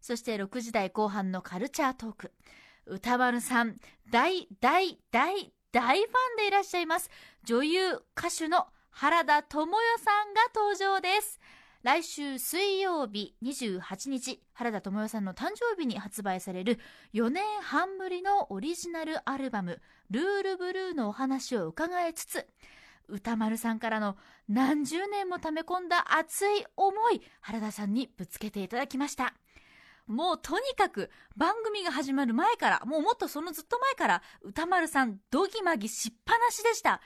[0.07, 2.31] そして6時台後半のカルチャートーク。
[2.85, 3.75] 歌丸さん
[4.09, 7.09] 大大大大ファンでいらっしゃいます。
[7.43, 11.41] 女優歌手の原田知世さんが登場です。
[11.83, 16.79] 来週水曜日28日原田知世さんの誕生日に発売される
[17.13, 22.47] 4年半ぶりのオリジナルアルバム「ルールブルー」のお話を伺いつつ
[23.09, 24.15] 歌丸さんからの
[24.47, 29.33] 何十年も溜め込んだ熱い思い原田さんにぶつけていただきました。
[30.07, 37.01] もうとにかく番組が始まる前から、もうもっとそのずっと前から、歌丸さん、どぎまぎしっぱなしでした。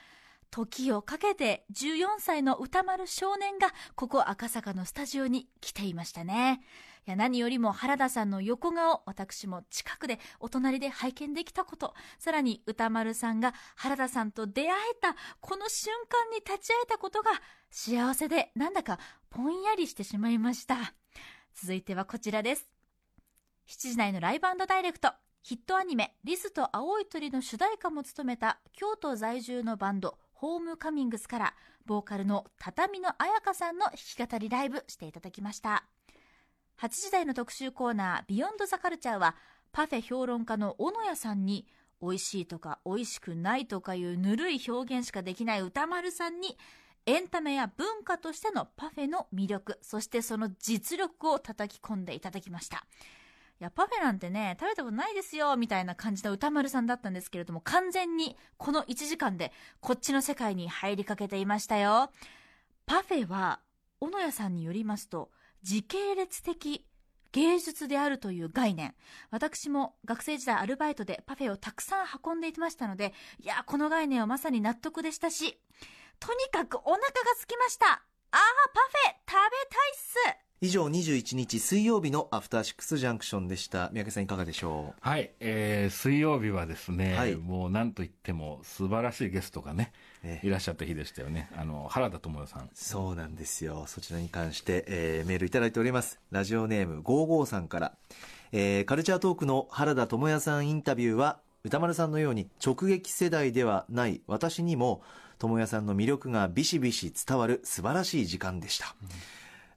[0.51, 6.61] 時をかけて14歳の歌丸少年がここ赤坂のスタジオに来ていましたね。
[7.07, 17.31] いや何よりも原田さんの横顔、私も近くでお隣で拝見できたこと、さらに歌丸さんが原田さんと出会えたこの瞬間に立ち会えたことが
[17.71, 18.99] 幸せでなんだか
[19.31, 20.75] ぼんやりしてしまいました。
[21.55, 22.80] 続いてはこちらです。
[23.71, 25.13] 7時台のライブダイレクト。
[25.43, 31.55] ヒットアニメ「リスと青い鳥」の主題歌も務めた京都在住のバンドホームカミングスから
[31.85, 35.85] ボーカルの畳野彩香さんの弾き語りライブしていただきました
[36.79, 39.37] 8時台の特集コーナー「ビヨンドザカルチャーは
[39.71, 41.65] パフェ評論家の小野谷さんに
[42.01, 46.57] 美味しいとか美味しくないとかいうぬるい表現しかできない歌丸さんに
[47.05, 52.85] エンタメや文化としてのパフェの魅力そしてその実力を叩き込んでいただきました
[53.61, 62.09] いやパフェなんてね食べたことないですよみたいな感じの歌丸さんだったんですけれども完全にこの1時間でこっちの世界に入りかけていましたよ。
[62.87, 63.59] パフェは
[63.99, 65.29] 小野谷さんによりますと
[65.61, 66.87] 時系列的
[67.33, 68.95] 芸術であるという概念。
[69.29, 75.59] 私も学生時代アルバイトでパフェをたくさん運んでいましたのでいやこの概念はまさに納得でしたし
[76.19, 77.03] とにかくお腹が
[77.35, 77.85] 空きました。
[77.85, 78.39] ああ
[78.73, 80.50] パフェ食べたいっす。
[80.63, 83.89] 以上21日水曜日のアフターシックスジャンクションでした。
[83.93, 87.35] 三宅さんいかがでしょはい、えー水曜日はですね、はい。
[87.35, 91.49] もうなんといっても素晴らしいゲストがね、ねいらっしゃった日でしたよね。
[91.57, 92.65] あの、原田智代さん。
[92.65, 92.69] う。
[92.75, 93.85] そうなんですよ。
[93.87, 96.19] そちらに関して、えーメールいただいております。
[96.29, 97.93] ラジオネーム55さんから、
[98.51, 105.01] えーカルチャートークの原田智也さんインタビューは歌丸さんのように直撃世代ではない私にも
[105.39, 108.95] 智也さんの魅力がビシビシ伝わる素晴らしい時間でした、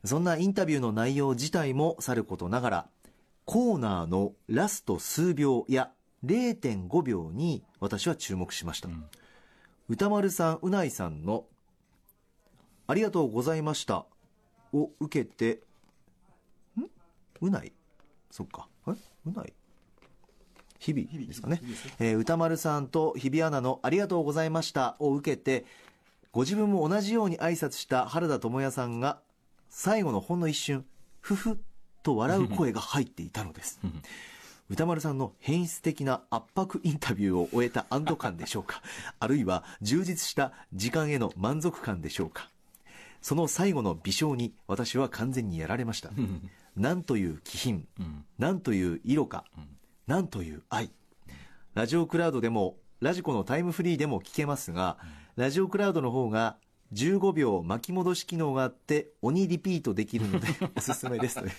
[0.04, 2.86] そんなインタビューの内容自体もさることながら
[3.46, 5.90] コーナーのラスト数秒や
[6.24, 8.88] 0.5秒に私は注目しました、
[9.88, 11.44] 歌丸さんうないさんの
[12.86, 14.06] 「ありがとうございました」
[14.72, 15.60] を受けて
[16.78, 16.84] ん？
[17.42, 17.72] うない？
[18.30, 18.66] そっか。
[18.88, 18.92] え？
[19.26, 19.52] うない？
[20.78, 21.60] 日々ですかね。
[21.98, 25.66] えー歌丸さんと日比アナの「ありがとうございました」を受けて
[26.32, 29.20] ご自分も同じように挨拶した原田知世さんが
[29.76, 30.86] 最後のほんの一瞬
[31.20, 31.58] 「ふふ」
[32.04, 33.80] と笑う声が入っていたのです。
[34.70, 38.82] 歌丸さんの変質的な圧迫インタビューを終えた安堵感でしょうか。
[39.18, 42.50] あるいは充実した時間への満足感でしょうか。
[43.20, 46.10] その最後の微笑に私は完全にやられました。
[46.76, 47.88] なんという気品、
[48.38, 49.44] なんという色か、
[50.06, 50.92] なんという愛。
[51.74, 54.98] ラジオクラウドでもラジコのタイムフリーでも聞けますが、
[55.34, 56.58] ラジオクラウドの方が
[56.94, 61.52] 15秒巻き戻し機能があって鬼リピートできるので おすすめですという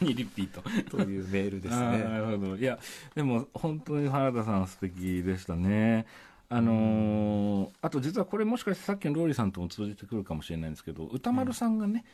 [0.00, 0.62] 鬼リピート。
[0.90, 2.56] というメールですあーなねるほど。
[2.56, 2.78] いや、
[3.14, 6.06] でも本当に原田さん素敵でしたね。
[6.50, 12.04] あのーあと実はこれもしかしてさっきのローリーさんとも通じてくるかもしれないんですけど、歌丸さんがね、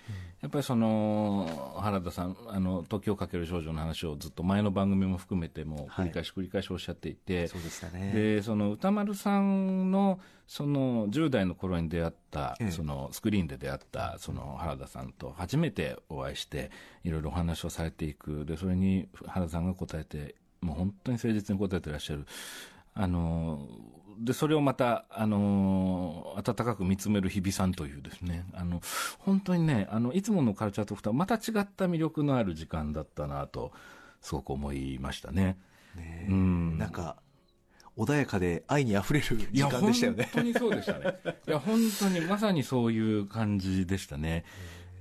[0.42, 8.12] やっぱりその、原田さん、あの、時をかける少女の話をずっと前の番組も含めても繰り返し繰り返しおっしゃっていて、そうでしたね。
[8.12, 12.70] でその歌丸さんのその10代の頃に出会った、ええ。
[12.70, 16.70] そのスクリーンで出会ったその原田さんと初めてお会いして
[17.04, 18.44] いろいろお話をされていく。
[18.44, 22.26] でそれに原田さんが答えてもう本当に誠実に答えてらっしゃる。
[22.96, 23.66] あの
[24.18, 28.80] でそれをまたあの温かく見つめる日比さんというですねあの
[29.18, 33.72] 本当にねあのいつものカルチャートークとはまた違った魅力のある時間だったなと
[34.20, 35.58] すごく思いましたね。
[35.96, 37.16] ねうんなんか
[37.96, 41.14] 穏やかで愛にあふれる時間でしたよねいや、本当にそうでしたね。
[41.46, 44.44] いや、本当にまさにそういう感じでしたね。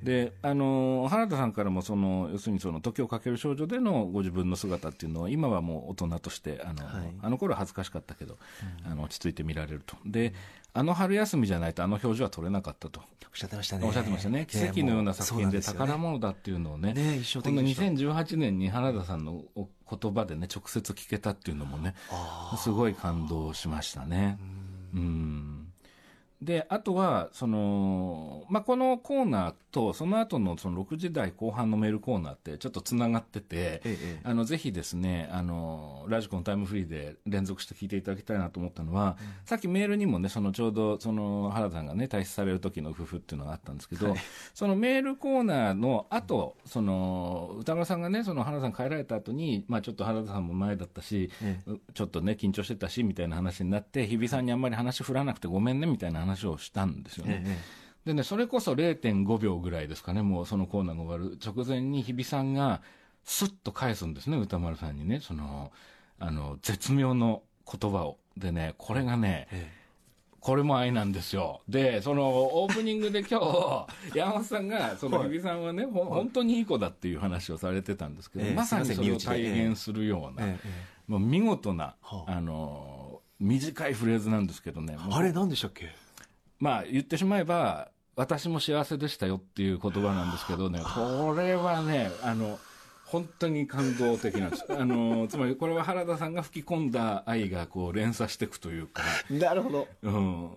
[0.03, 8.37] で、あの、原田さんからも、その、要するにその、時をかける少女でのご自分の姿っていうのは、今はもう大人として、あの、はいあの頃は恥ずかしかったけど、
[8.85, 9.95] あの、落ち着いて見られると。
[10.05, 10.33] で、
[10.75, 12.99] あの春休みじゃないとあの表情は取れなかったと。
[12.99, 13.05] おっ
[13.37, 14.45] しゃってましたねおっしゃってましたね。
[14.47, 21.93] 奇跡のような作品で宝物だっていうのをね、ね印象この的でした2018年に原田さんのお言葉でね、直接聞けたっていうのもね、
[22.57, 24.39] すごい感動しましたね。
[24.95, 25.62] うん。
[26.43, 44.15] で、あとは、その、まあ、このコーナーと、その後のその6時台後半のメールコーナーってちょっとつながってて、ええあの、ぜひですね、あの、ラジコのタイムフリーで連続して聞いていただきたいなと思ったのは、さっきメールにもね、そのちょうど、その原田さんがね、退出される時の夫婦っていうのがあったんですけど、
[44.53, 51.59] そのメールコーナーの後、その、歌丸さんがね、その原田さん帰られた後に、まあちょっと原田さんも前だったし、え。
[51.67, 57.43] うちょっとね、緊張してたし、みたいな話になって、日比さんにあんまり話振らなくてごめんね、みたいな話をしたんですよね。
[57.45, 57.59] え
[58.05, 58.09] え。
[58.09, 61.37] でね、それこそ0.5秒ぐらいですかね、もうそのコーナーが終わる。
[61.43, 62.81] 直前に日比さんが、
[63.23, 65.71] スッと返すんですね、歌丸さんにね、その、
[66.19, 68.17] あの、絶妙の言葉を。
[68.37, 69.71] でね、これがね、え
[70.43, 71.61] これも愛なんですよ。
[71.69, 72.27] で、その
[72.61, 75.29] オープニングで今日、 山本さんが、そのはい。
[75.29, 78.53] 日比さんはね、本当にいい子だっていう話をされてたんですけど、ええ。
[78.53, 80.69] まさにそれを体現するような、ええ
[81.07, 82.31] もう見事な、はあ。
[82.33, 85.89] あの、短いフレーズなんですけどね、あれ何でしたっけ？
[86.63, 92.57] まあ言ってしまえば、私も幸せでしたよっていう言葉なんですけどね、これはね、あの、
[93.05, 94.65] 本当に感動的なんです。
[94.71, 99.87] あの、つまりこれは原田さんが吹き込んだ愛がこう連鎖していくというか、なるほど。
[100.03, 100.49] うん。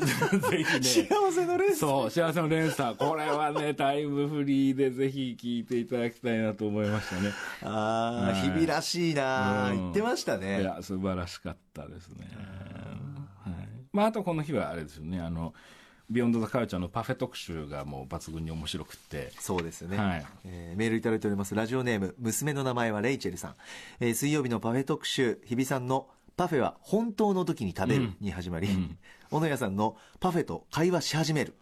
[0.50, 0.82] ぜひね。
[0.82, 1.80] 幸せのレース。
[1.80, 2.96] そう、幸せの連鎖。
[2.96, 7.32] これはね、タイムフリーでぜひ聞いていただきたいなと思いましたね。
[7.64, 10.62] ああ、はい日々らしいな、うん言ってましたいね。
[10.62, 12.28] や、素晴らしかったですね。
[13.92, 13.96] はい。
[13.96, 15.54] まあ、あとこの日はあれですよね、あの、
[16.10, 20.26] ビヨンド・ザ・カルチャーのパフェ特集がもう抜群に面白くって、そうですね、はい。
[20.44, 21.54] えーメールいただいております。
[21.54, 23.54] ラジオネーム娘の名前はレイチェルさん、
[24.00, 28.68] えー水曜日のパフェ特集日比さんのパフェは本当の時に食べるに始まり、
[29.30, 31.54] 小野谷さんのパフェと会話し始める。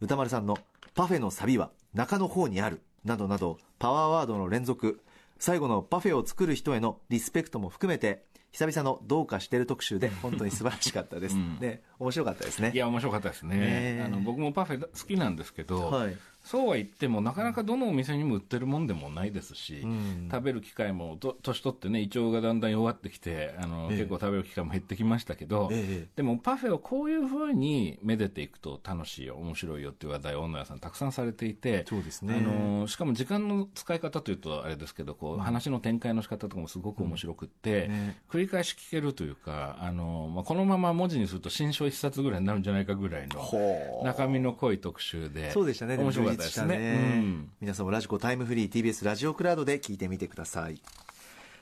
[0.00, 0.58] 歌丸さんの
[0.94, 2.82] パフェのサビは中の方にある。
[3.04, 5.00] などなどパワーワードの連続。
[5.38, 8.24] 最後のパフェを作る人へのリスペクトも含めて
[8.58, 11.58] 久々のどうかしてる特集で本当に素晴らしかったです、ん。
[11.60, 12.70] ね面白かったですね。
[12.74, 14.02] いや、面白かったですね。
[14.04, 16.16] あの僕もパフェ好きなんですけど、はい。
[16.44, 20.30] そうは言っても、なかなかどのお店にも売ってるもんでもないですし、ん。
[20.32, 23.98] 食べる機会もと、年取ってね、胃腸がだんだん弱ってきて、あの、ええ。
[23.98, 26.08] 結構食べる機会も減ってきましたけど、ええ。
[26.16, 32.36] でもパフェをこういうふうにめでていくと楽しいよ、面白いよっていう話題を女屋さんたくさんされていて、そうですね。
[32.38, 38.22] あの、しかも時間の使い方というとあれですけど、こう、話の展開の仕方とかもすごく面白くって、ね。
[38.30, 45.50] 繰り返し聞けるというか、あの、まあ、このまま文字にすると新書一冊ぐらいになるんじゃないかぐらいの、ほう中身の濃い特集で。
[45.50, 45.96] そうでしたね。
[45.96, 46.66] 面白かったですね。
[46.66, 50.80] 充実したうん皆さんもラジコタイムフリー TBS ラジオクラウドで聞いてみてください。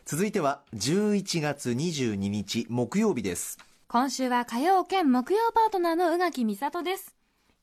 [0.05, 3.59] 続いては11月22日木曜日です。
[3.89, 7.17] 今週は火曜兼木曜パートナーの宇垣美里です。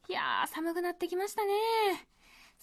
[0.09, 1.53] いやー、寒くなってきましたね。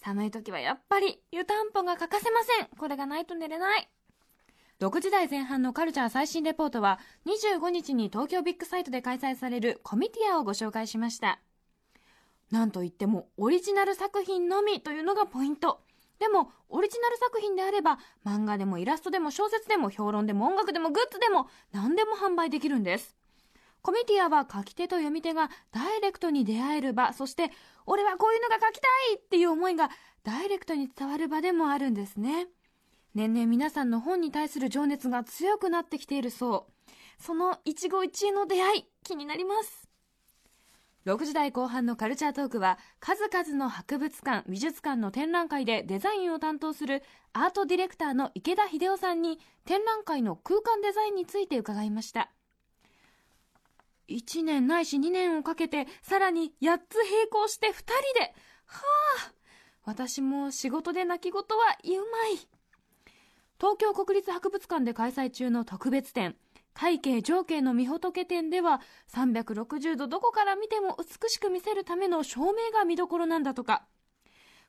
[0.03, 2.67] 寒い時はやっぱり湯たんぽが欠かせません。
[2.77, 3.89] これがないと寝れない。
[4.81, 11.39] 6時台前半のカルチャー最新レポートは25日に東京ビッグサイトで開催されるコミティアをご紹介しました。
[12.49, 15.81] なんといってもオリジナル作品のみというのがポイント。
[16.17, 23.15] でも、オリジナル作品であれば、漫画でもイラストでも小説でも評論でも音楽でもグッズでも何でも販売できるんです。
[23.83, 27.51] コミティアは書き手と読み手がダイレクトに出会える場、そして、
[27.85, 29.91] 俺はこういうのが書きたいっていう思いが
[30.23, 32.47] ダイレクトに伝わる場でもあるんですね。
[33.13, 36.91] 年々皆さんの本に対する情熱が強くなってきているそう。
[37.21, 39.91] その一期一会の出会い、気になります。
[41.05, 47.01] 6時台後半のカルチャートークは数々の博物館美術館の展覧会でデザインを担当する
[47.33, 52.29] アートディレクターの池田秀夫さんに展覧会の空間デザインについて伺いました
[54.09, 57.85] 1年ないし2年をかけてさらに8つ並行して2人
[58.19, 58.33] で
[58.67, 58.81] は
[59.27, 59.31] あ
[59.85, 61.45] 私も仕事で泣き言は
[61.83, 62.60] 言うまい
[63.61, 66.35] 東京国立博物館で開催中の特別展
[66.73, 68.81] 会計情景の御仏展では
[69.13, 73.83] 360度どこから見ても美しく見せるための照明が見どころなんだとか。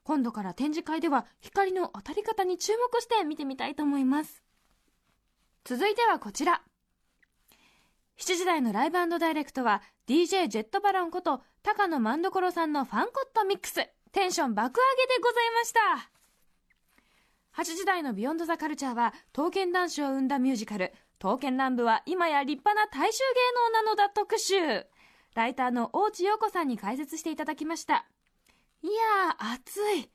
[0.05, 4.43] 今度から展示会では光の当たり方に注目して見てみたいと思います。
[5.65, 6.61] 続いてはこちら。
[8.19, 13.89] 7時台のライブダイレクトは DJ ジェットバロンこと高野万所さんのファンコットミックス。
[14.13, 16.12] テンション爆上げでございました。
[17.57, 20.93] 8時台のビヨンドザカルチャーは刀剣男子を生んだミュージカル。
[21.19, 23.25] 刀剣乱舞は今や立派な大衆芸
[23.55, 24.55] 能なのだ特集。
[25.35, 28.07] ライターの大地陽子さんに解説していただきました。
[28.83, 30.11] いやー熱い。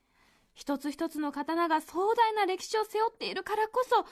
[0.53, 4.05] 一つ一つの刀が壮大な歴史を背負っているからこそ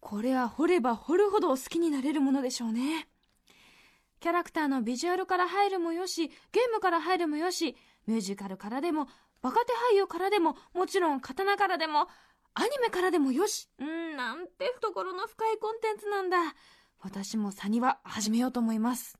[0.00, 3.08] これは掘れば掘るほど好きになれるものでしょうね。
[4.20, 7.74] キャラクターのビジュアルから入るもよしゲームから入るもよし
[8.06, 9.08] ミュージカルからでも
[9.40, 12.08] 若手俳優からでももちろん刀からでも
[12.54, 13.68] アニメからでもよし。
[13.78, 16.36] うんなんて懐の深いコンテンツなんだ。
[17.00, 19.18] 私もサニは始めようと思います。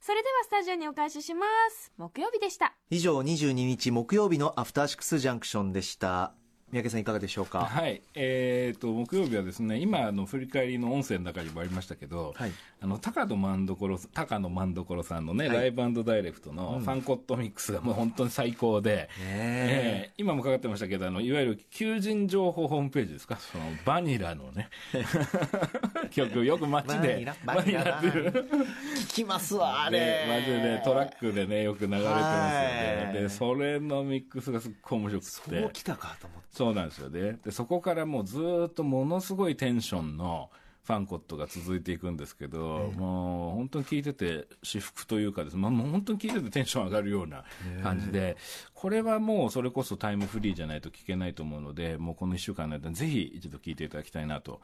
[0.00, 1.92] それではスタジオにお返しします。
[1.96, 2.74] 木曜日でした。
[2.90, 6.34] 以上22日木曜日のアフターシックスジャンクションでした。
[6.76, 7.60] 三宅さんいかがでしょうか？
[7.64, 12.52] はい、えー、と木曜日はですね今あの振り返りの音声の中にもありましたけど、はい。
[12.82, 15.56] あの高野万所高野万所さんのね、はい。
[15.56, 20.10] ライブダイレクトのファンコットミックスがもう本当に最高で、え。
[20.12, 23.36] ー今もかかってましたけどあのいわゆる求人情報ホームページですか？
[23.38, 24.68] そのバニラのね
[26.12, 30.26] 曲よく街でバニラっていう聞きますわ、あでれ。
[30.28, 33.14] マジでトラックでねよく流れてますよはい。
[33.14, 35.60] ねでそれのミックスがすっごい面白くて。
[35.62, 36.46] そうきたかと思って。
[36.66, 37.38] そうなんですよね。
[37.44, 40.50] で、そこからもうずーっとものすごいテンションの
[40.84, 45.54] ファンコットが続いていくんですけど、もう本当に聞いてて至福というかです。
[45.54, 47.44] ね、まあ、もう本当に聞いててテンション上がるような
[47.82, 48.36] 感じで、
[48.74, 54.60] これはもうそれこそタイムフリーじゃないと聞けないと思うので、もうこの1週間の間にぜひ一度聞いていただきたいなと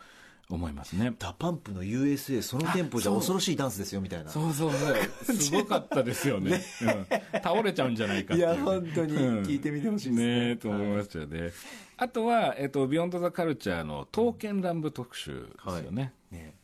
[0.51, 1.15] 思いますね。
[1.19, 5.37] DA PUMP の USA そのテンポじゃ恐ろしいダンスですよみたいなそうそうそう。
[5.37, 6.63] すごかったですよね。
[6.83, 11.53] うん倒れちゃうんじゃないかっていうね、いや本当にうん聞いてみてほしいですねねえと思いましたよね。
[11.97, 16.13] あとは、えっと、ビヨンドザカルチャーの刀剣乱舞特集ですよね。
[16.31, 16.55] ね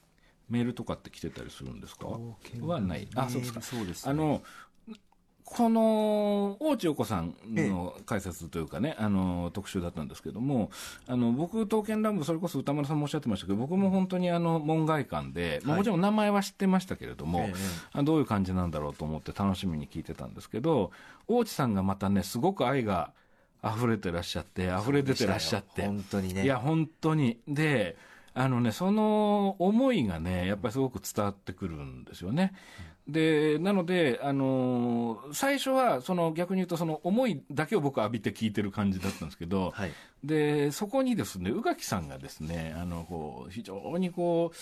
[0.48, 2.08] メールとかって来てたりするんですか？
[2.62, 3.08] はない。
[3.14, 3.60] あ、そうですか。
[3.62, 4.42] そうですねあの、
[5.50, 10.70] この、大地陽子さんの解説というかね、あの、特集だったんですけども、
[11.06, 17.54] あの、僕、刀剣乱舞、それこそ歌丸さんもおっしゃってましたけど、僕も本当にあの、門外観で、まあもちろん名前は知ってましたけれども、ええ
[17.92, 20.90] あどういう感じなんだろうと思って楽しみに聞いてたんですけど、
[21.26, 23.12] 大地さんがまたね、すごく愛が
[23.64, 26.44] 溢れてらっしゃって、溢れ出てらっしゃって、本当にね。
[26.44, 27.38] いや、本当に。
[27.48, 27.96] で、
[28.34, 32.52] あのね、その思いがね、やっぱりすごく伝わってくるんですよね。
[33.08, 39.92] で、なので、あのー最初は、その逆に言うと、その思いだけを僕浴びて聞いてる感じだったんですけど、はい。
[40.24, 44.56] で、そこにですね、宇垣さんがですね、あの、こう、非常にこう、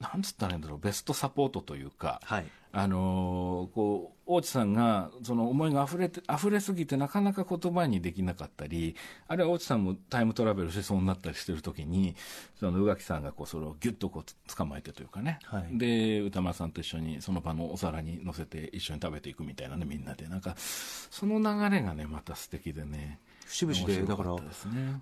[0.00, 8.94] なんつったらいいんだろう、ベストサポートというか、はいあのーこう、大地さんが、その思いが溢れて、溢れすぎてなかなか言葉にできなかったり、
[9.26, 12.14] あるいは大地さんもタイムトラベルしそうになったりしてるときに、
[12.60, 15.40] その宇垣さんがこう、それをギュッとこう、捕まえてというかね。
[15.44, 20.28] はいで、歌丸さんと一緒にその場のお皿に乗せて一緒に食べていくみたいなね、みんなで。
[20.28, 23.18] なんか、その流れがね、また素敵でね。
[23.46, 24.36] 節々でだから。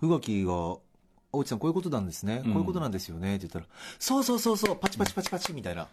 [0.00, 0.78] 宇垣が
[1.38, 2.52] 「大内さんこういうことなんですね、うん。
[2.52, 3.64] こういうことなんですよね」って言ったら
[3.98, 5.88] 「そうそうそうそうパチパチパチパチ」みたいな。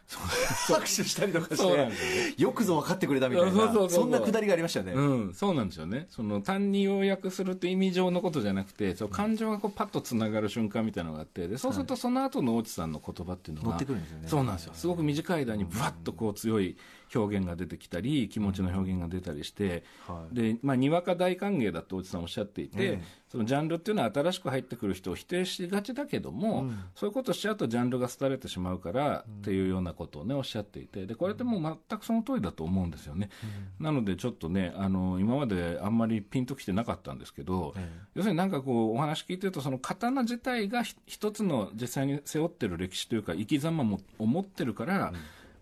[0.68, 1.92] 拍手したりとかしてよね。
[2.38, 4.02] よくぞ分かってくれたみたいなそうそうそうそう。
[4.02, 6.08] そんなくだりがありましたよね、うん、そうなんですよね。
[6.10, 14.28] その単に要約するって意味上のことじゃなくて、そう感情がこうパッとつながる瞬間みたいなのがあって、でそうするとその後の大地さんの言葉っていうのが、乗ってくるんですよね。
[14.28, 14.74] そうなんですよ。
[14.76, 16.78] すごく短い間にブワッとこう強い
[17.14, 20.36] 表現が出てきたり、気持ちの表現が出たりして、はい。
[20.36, 23.26] で、まあ、にわか大歓迎だと大地さんおっしゃっていて、ええ。
[23.36, 33.30] そのジャンルっていうのは新しく入ってくる人を否定しがちだけども、そういうことをしちゃうとジャンルが廃れてしまうからっていうようなことをね、おっしゃっていて、で、これってもう全くその通りだと思うんですよね。
[33.78, 45.12] なのでちょっとね、あの、今まであんまりピンときてなかったんですけど、え要するになんかこう、お話聞いてると、その刀自体がひ一つの実際に背負ってる歴史というか、生き様も思ってるから、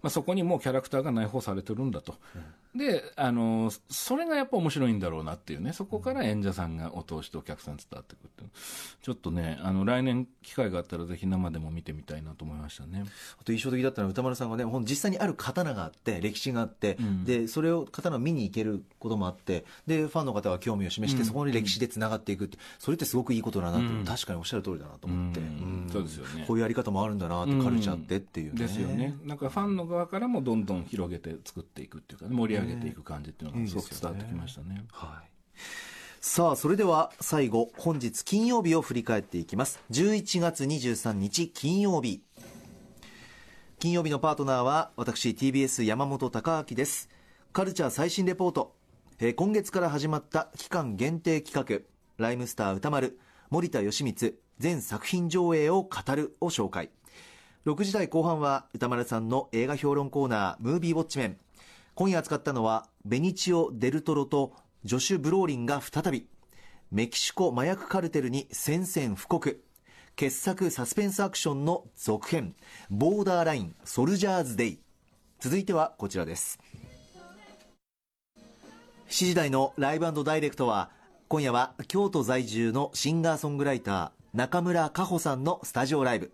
[0.04, 2.16] まあ、そこにもうキャラクターが内包されてるんだと。
[2.76, 8.50] で、あの、それがやっぱ面白いんだろうなっていうね、そこから演者さんがを通してお客さんに伝わってくるっていう。
[9.02, 13.04] ちょっとね、あの、来年機会があったらぜひ生でも見てみたいなと思いましたね。
[13.40, 17.24] あと印象的だったのは歌丸さんがねほん実際にある刀があって歴史があって、ん。
[17.24, 21.28] でそれを刀を見に行けることもあってでファンの方は興味を示して、うん。
[21.28, 24.06] そこに歴史でつながっていくってそれってすごくいいことだなって、うん。
[24.06, 25.86] 確かにおっしゃる通りだなと思って、うん。
[25.86, 25.90] ん。
[25.92, 26.46] そうですよね。
[26.48, 28.60] こういうやり方もあるんだなって、カルチャーってっていうね。
[28.60, 29.16] ですよね。
[29.24, 34.86] なんかファンの側からもどんどん広げて作っていくっていうか、ね、盛り上げていく感じっていうのがすごく伝わってきましたね。
[34.92, 35.30] はい。
[36.20, 39.82] さあ、それでは最後、本日金曜日を振り返っていきます。
[39.92, 42.24] 11月23日金曜日。
[43.80, 47.10] 金曜日のパートナーは私 TBS 山本貴明です。
[47.52, 48.74] カルチャー最新レポート。
[49.20, 51.86] えー今月から始まった期間限定企画、
[52.18, 56.90] ライムスター歌丸、森田義満、全作品上映を語るを紹介。
[57.66, 61.38] 6時台後半は歌丸さんの映画評論コーナームービーウォッチメン
[61.96, 66.28] 今夜扱ったのはベニチオ・デルトロとジョシュ・ブローリンが再び
[66.92, 69.64] メキシコ麻薬カルテルに宣戦布告。
[70.16, 72.56] 傑作サスペンスアクションの続編
[72.92, 74.80] ボーダーラインソルジャーズ・デイ。
[75.40, 76.60] 続いてはこちらです。
[79.10, 80.90] 7時台のライブダイレクトは
[81.28, 86.32] 今夜は京都在住のシンガーソングライター中村佳穂さんのスタジオライブ。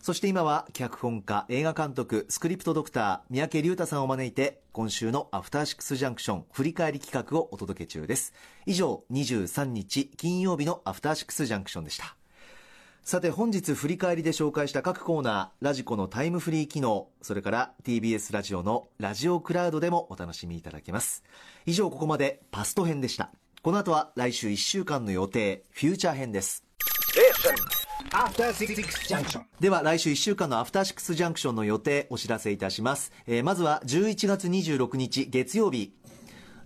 [0.00, 8.32] そして今は脚本家、映画監督、スクリプトドクター、三宅隆太さんを招いて、今週のアフターシックスジャンクション振り返り企画をお届け中です。
[8.64, 12.16] 以上、23日金曜日のアフターシックスジャンクションでした。
[13.02, 21.24] さて本日振り返りで紹介した各コーナー、ラジコのタイムフリー機能、それから TBS ラジオのラジオクラウドでもお楽しみいただけます。
[21.64, 23.30] 以上ここまでパスト編でした。
[23.62, 26.64] この後は来週1週間の予定、フューチャー編です。
[28.12, 28.76] After Six
[29.08, 29.42] Junction.
[29.58, 35.92] では来週1週間のアフターシックスジャンクションの予定お知らせいたします、えーまずは11月26日月曜日。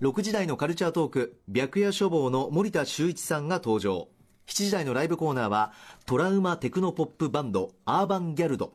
[0.03, 4.09] 6時台のカルチャートーク白夜処方の森田修一さんが登場。
[4.47, 5.73] 7時台のライブコーナーは
[6.05, 8.75] トラウマテクノポップバンドアーバンギャルド。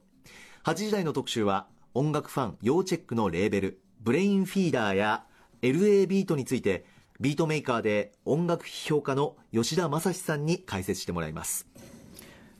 [0.66, 3.82] 8時台の特集は音楽ファン要チェックのレーベル。
[4.02, 5.26] ブレインフィーダーや
[5.62, 6.86] LA ビートについて
[7.20, 11.68] ビートメーカーで音楽批評家の吉田正史さんに解説してもらいます。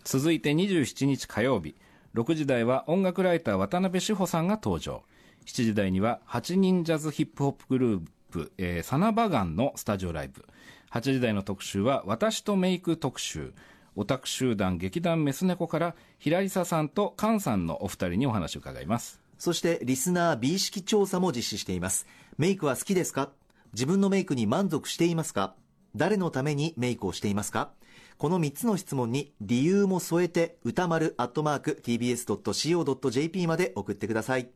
[0.10, 1.76] 続いて27日火曜日。
[2.16, 5.04] 6時台は音楽ライター渡辺志保さんが登場。
[5.46, 8.02] 7時台には8人ジャズヒップホップグルー
[8.32, 10.46] プ、えーサナバガンのスタジオライブ。
[10.92, 13.54] 8時台の特集は私とメイク特集。
[13.98, 19.20] オタク集団劇団メス猫から平井さんと菅さんのお二人にお話を伺います。
[19.38, 22.08] そしてリスナー美意識調査も実施しています。
[22.38, 23.32] メイクは好きですか？
[23.74, 25.54] 自分のメイクに満足していますか？
[25.98, 27.72] 誰のためにメイクをしていますか？
[28.18, 34.50] この3つの質問に理由も添えて歌丸アットマーク tbs.co.jp まで送ってください。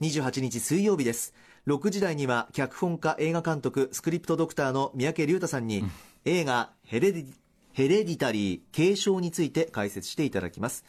[0.00, 1.34] 28日水曜日です。
[1.66, 5.84] 6時台には脚本家映画監督スクリプトドクターの三宅龍太さんに、
[6.24, 7.34] 映画ヘレディ
[7.74, 10.86] ヘレディタリー継承について解説していただきます、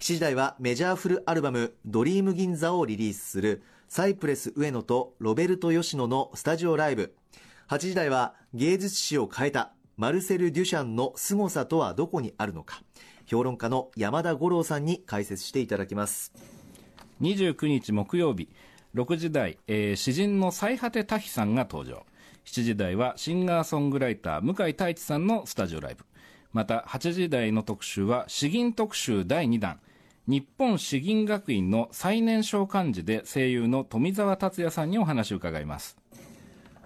[0.00, 7.14] 7時台はメジャーフルアルバム「ドリーム銀座」をリリースするサイプレス上野とロベルト吉野のスタジオライブ。
[7.68, 12.82] 8時台は芸術史を変えたマルセル・デュシャンの凄さとはどこにあるのか。
[13.26, 16.32] 評論家の山田五郎さんに解説していただきます。
[17.20, 18.48] 29日木曜日
[18.94, 22.04] 6時台、えー詩人の最果て多比さんが登場。
[22.44, 26.04] 7時台はシンガーソングライター向井太一さんのスタジオライブ。
[26.52, 29.80] また8時台の特集は詩吟特集第2弾。
[30.26, 35.96] 日本詩吟学院の最年少幹事で声優の富澤達也さんにお話を伺います。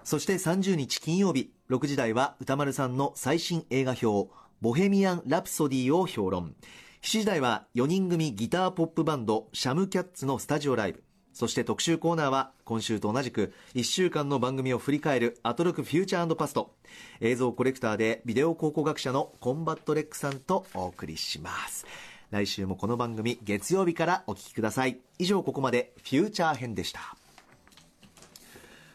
[0.03, 4.31] そして30日金曜日6時台は宇多丸さんの最新映画評
[4.61, 6.55] 「ボヘミアン・ラプソディ」を評論。
[7.01, 11.03] 7時台は4人組ギターポップバンドシャムキャッツのスタジオライブ。
[11.31, 16.75] そして特集コーナーは今週と同じく1週間の番組を振り返るアトロクフューチャーパスト。
[17.21, 21.85] 映像コレクターでビデオ考古学者のコンバット REC さんとお送りします。
[22.31, 24.99] 来週もこの番組月曜日からお聞きください。
[25.17, 27.18] 以上ここまでフューチャー編でした。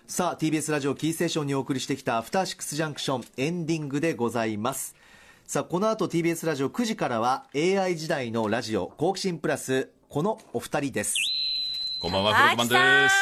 [0.07, 4.95] さあ TBS ラジオキーステーションにお送りしてきたアフターシックスジャンクションエンディングでございます。
[5.47, 11.17] さあこの後 TBS ラジオ9時からは AI 時代のラジオ好奇心プラスこのお二人です。
[12.01, 13.15] こんばんは、フロッグマンです。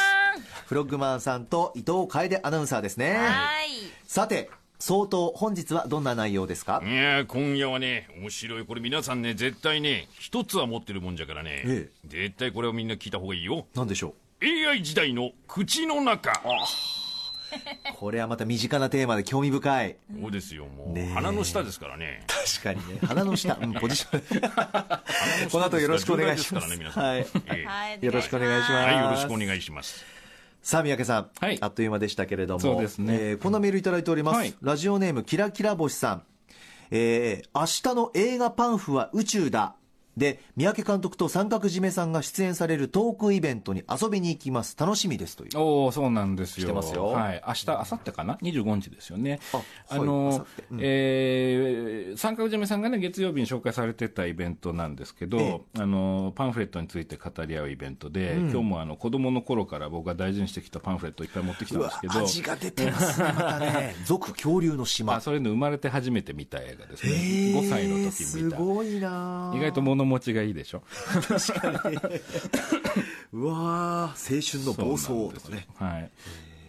[0.65, 3.13] フロッグマンさんと伊藤楓アナウンサーですね。
[3.13, 3.69] はい。
[4.05, 6.81] さて相当本日はどんな内容ですか？
[6.83, 8.65] いやー今夜はね、面白い。
[8.65, 13.65] これ皆さんね、絶対ね、一つは持ってるもんじゃからね、え絶対これをみんな聞いた方がいいよ。
[13.73, 16.31] 何でしょ AI 時代の口の中。
[16.31, 16.35] う
[17.95, 19.95] これはまた身近なテーマで興味深い。
[20.21, 21.13] そうですよ、もう、ねえ。
[21.13, 22.23] 鼻の下ですからね。
[22.27, 22.99] 確かにね。
[23.07, 24.17] 鼻の下、うん、 ポジショ
[25.47, 25.49] ン。
[25.49, 26.67] この後よろしくお願いします。
[26.67, 27.47] 重要ですからね、皆さん。
[27.47, 27.57] はい。
[27.57, 27.65] ええ。
[27.65, 28.73] はいよろしくお願いします。
[28.73, 30.03] はい、よろしくお願いします。
[30.61, 31.57] さあ三宅さん、はい。
[31.61, 32.59] あっという間でしたけれども。
[32.59, 33.17] そうですね。
[33.19, 34.53] えーこんなメールいただいております、はい。
[34.61, 36.23] ラジオネームキラキラ星さん、
[36.91, 39.75] えー明日の映画パンフは宇宙だ
[40.17, 44.75] で三宅監督と三角締めさんが出演されるトークイベントに遊びに行きます。
[44.79, 45.57] 楽しみですという。
[45.57, 46.65] おおそうなんですよ。
[46.65, 47.07] 来てますよ。
[47.07, 47.43] はい。
[47.47, 49.39] 明日明後日かな？25日ですよね。
[49.53, 49.63] あは
[49.97, 50.79] い明のうん。
[50.81, 63.95] えー三角締めさんがね月曜日に紹介されてたイベントなんですけど、えあのパンフレットについて語り合うイベントで、今日もあの子供の頃から僕が大事にしてきたパンフレットをいっぱい持ってきたうんわですけど味が出てますねまたね。
[64.05, 65.15] 俗恐竜の島。
[65.15, 68.57] あそれの生まれて初めて見た映画ですね、へー5歳の時す見た。
[68.57, 70.83] ごいな意外と物持ちがいいでしょ？
[73.33, 75.67] うわー青春の暴走とかね。
[75.75, 76.09] はい。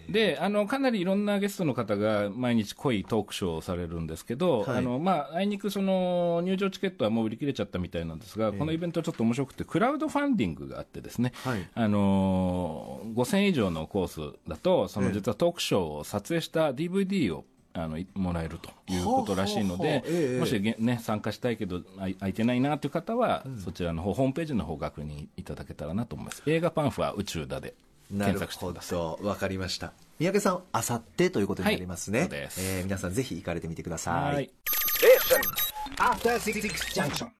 [0.06, 4.78] であのかなりいろんなゲストの方が毎日濃いトークショーをされるんですけど、はい。
[4.78, 11.66] あのまあ、あいにくその入場チケットはもう売り切れちゃったみたいなんですが、このイベントちょっと面白くて、クラウドファンディングがあってですね、はい。
[11.74, 17.46] あの5000以上のコースだと、その実はトークショーを撮影した DVD を
[17.76, 26.42] あのいもらえるということらしいので、ええもしげ、ね、参加したいけど空いてないなという方は、そちらの方ホームページの方を確認いただけたらなと思います。
[26.46, 27.74] 映画パンフは宇宙だで
[28.08, 28.98] 検索してほください。
[28.98, 29.92] どわかりました。
[30.20, 32.60] 三宅さんあさってということになりますね、はいそうです。
[32.76, 34.34] えー皆さんぜひ行かれてみてください。
[34.34, 34.50] はい.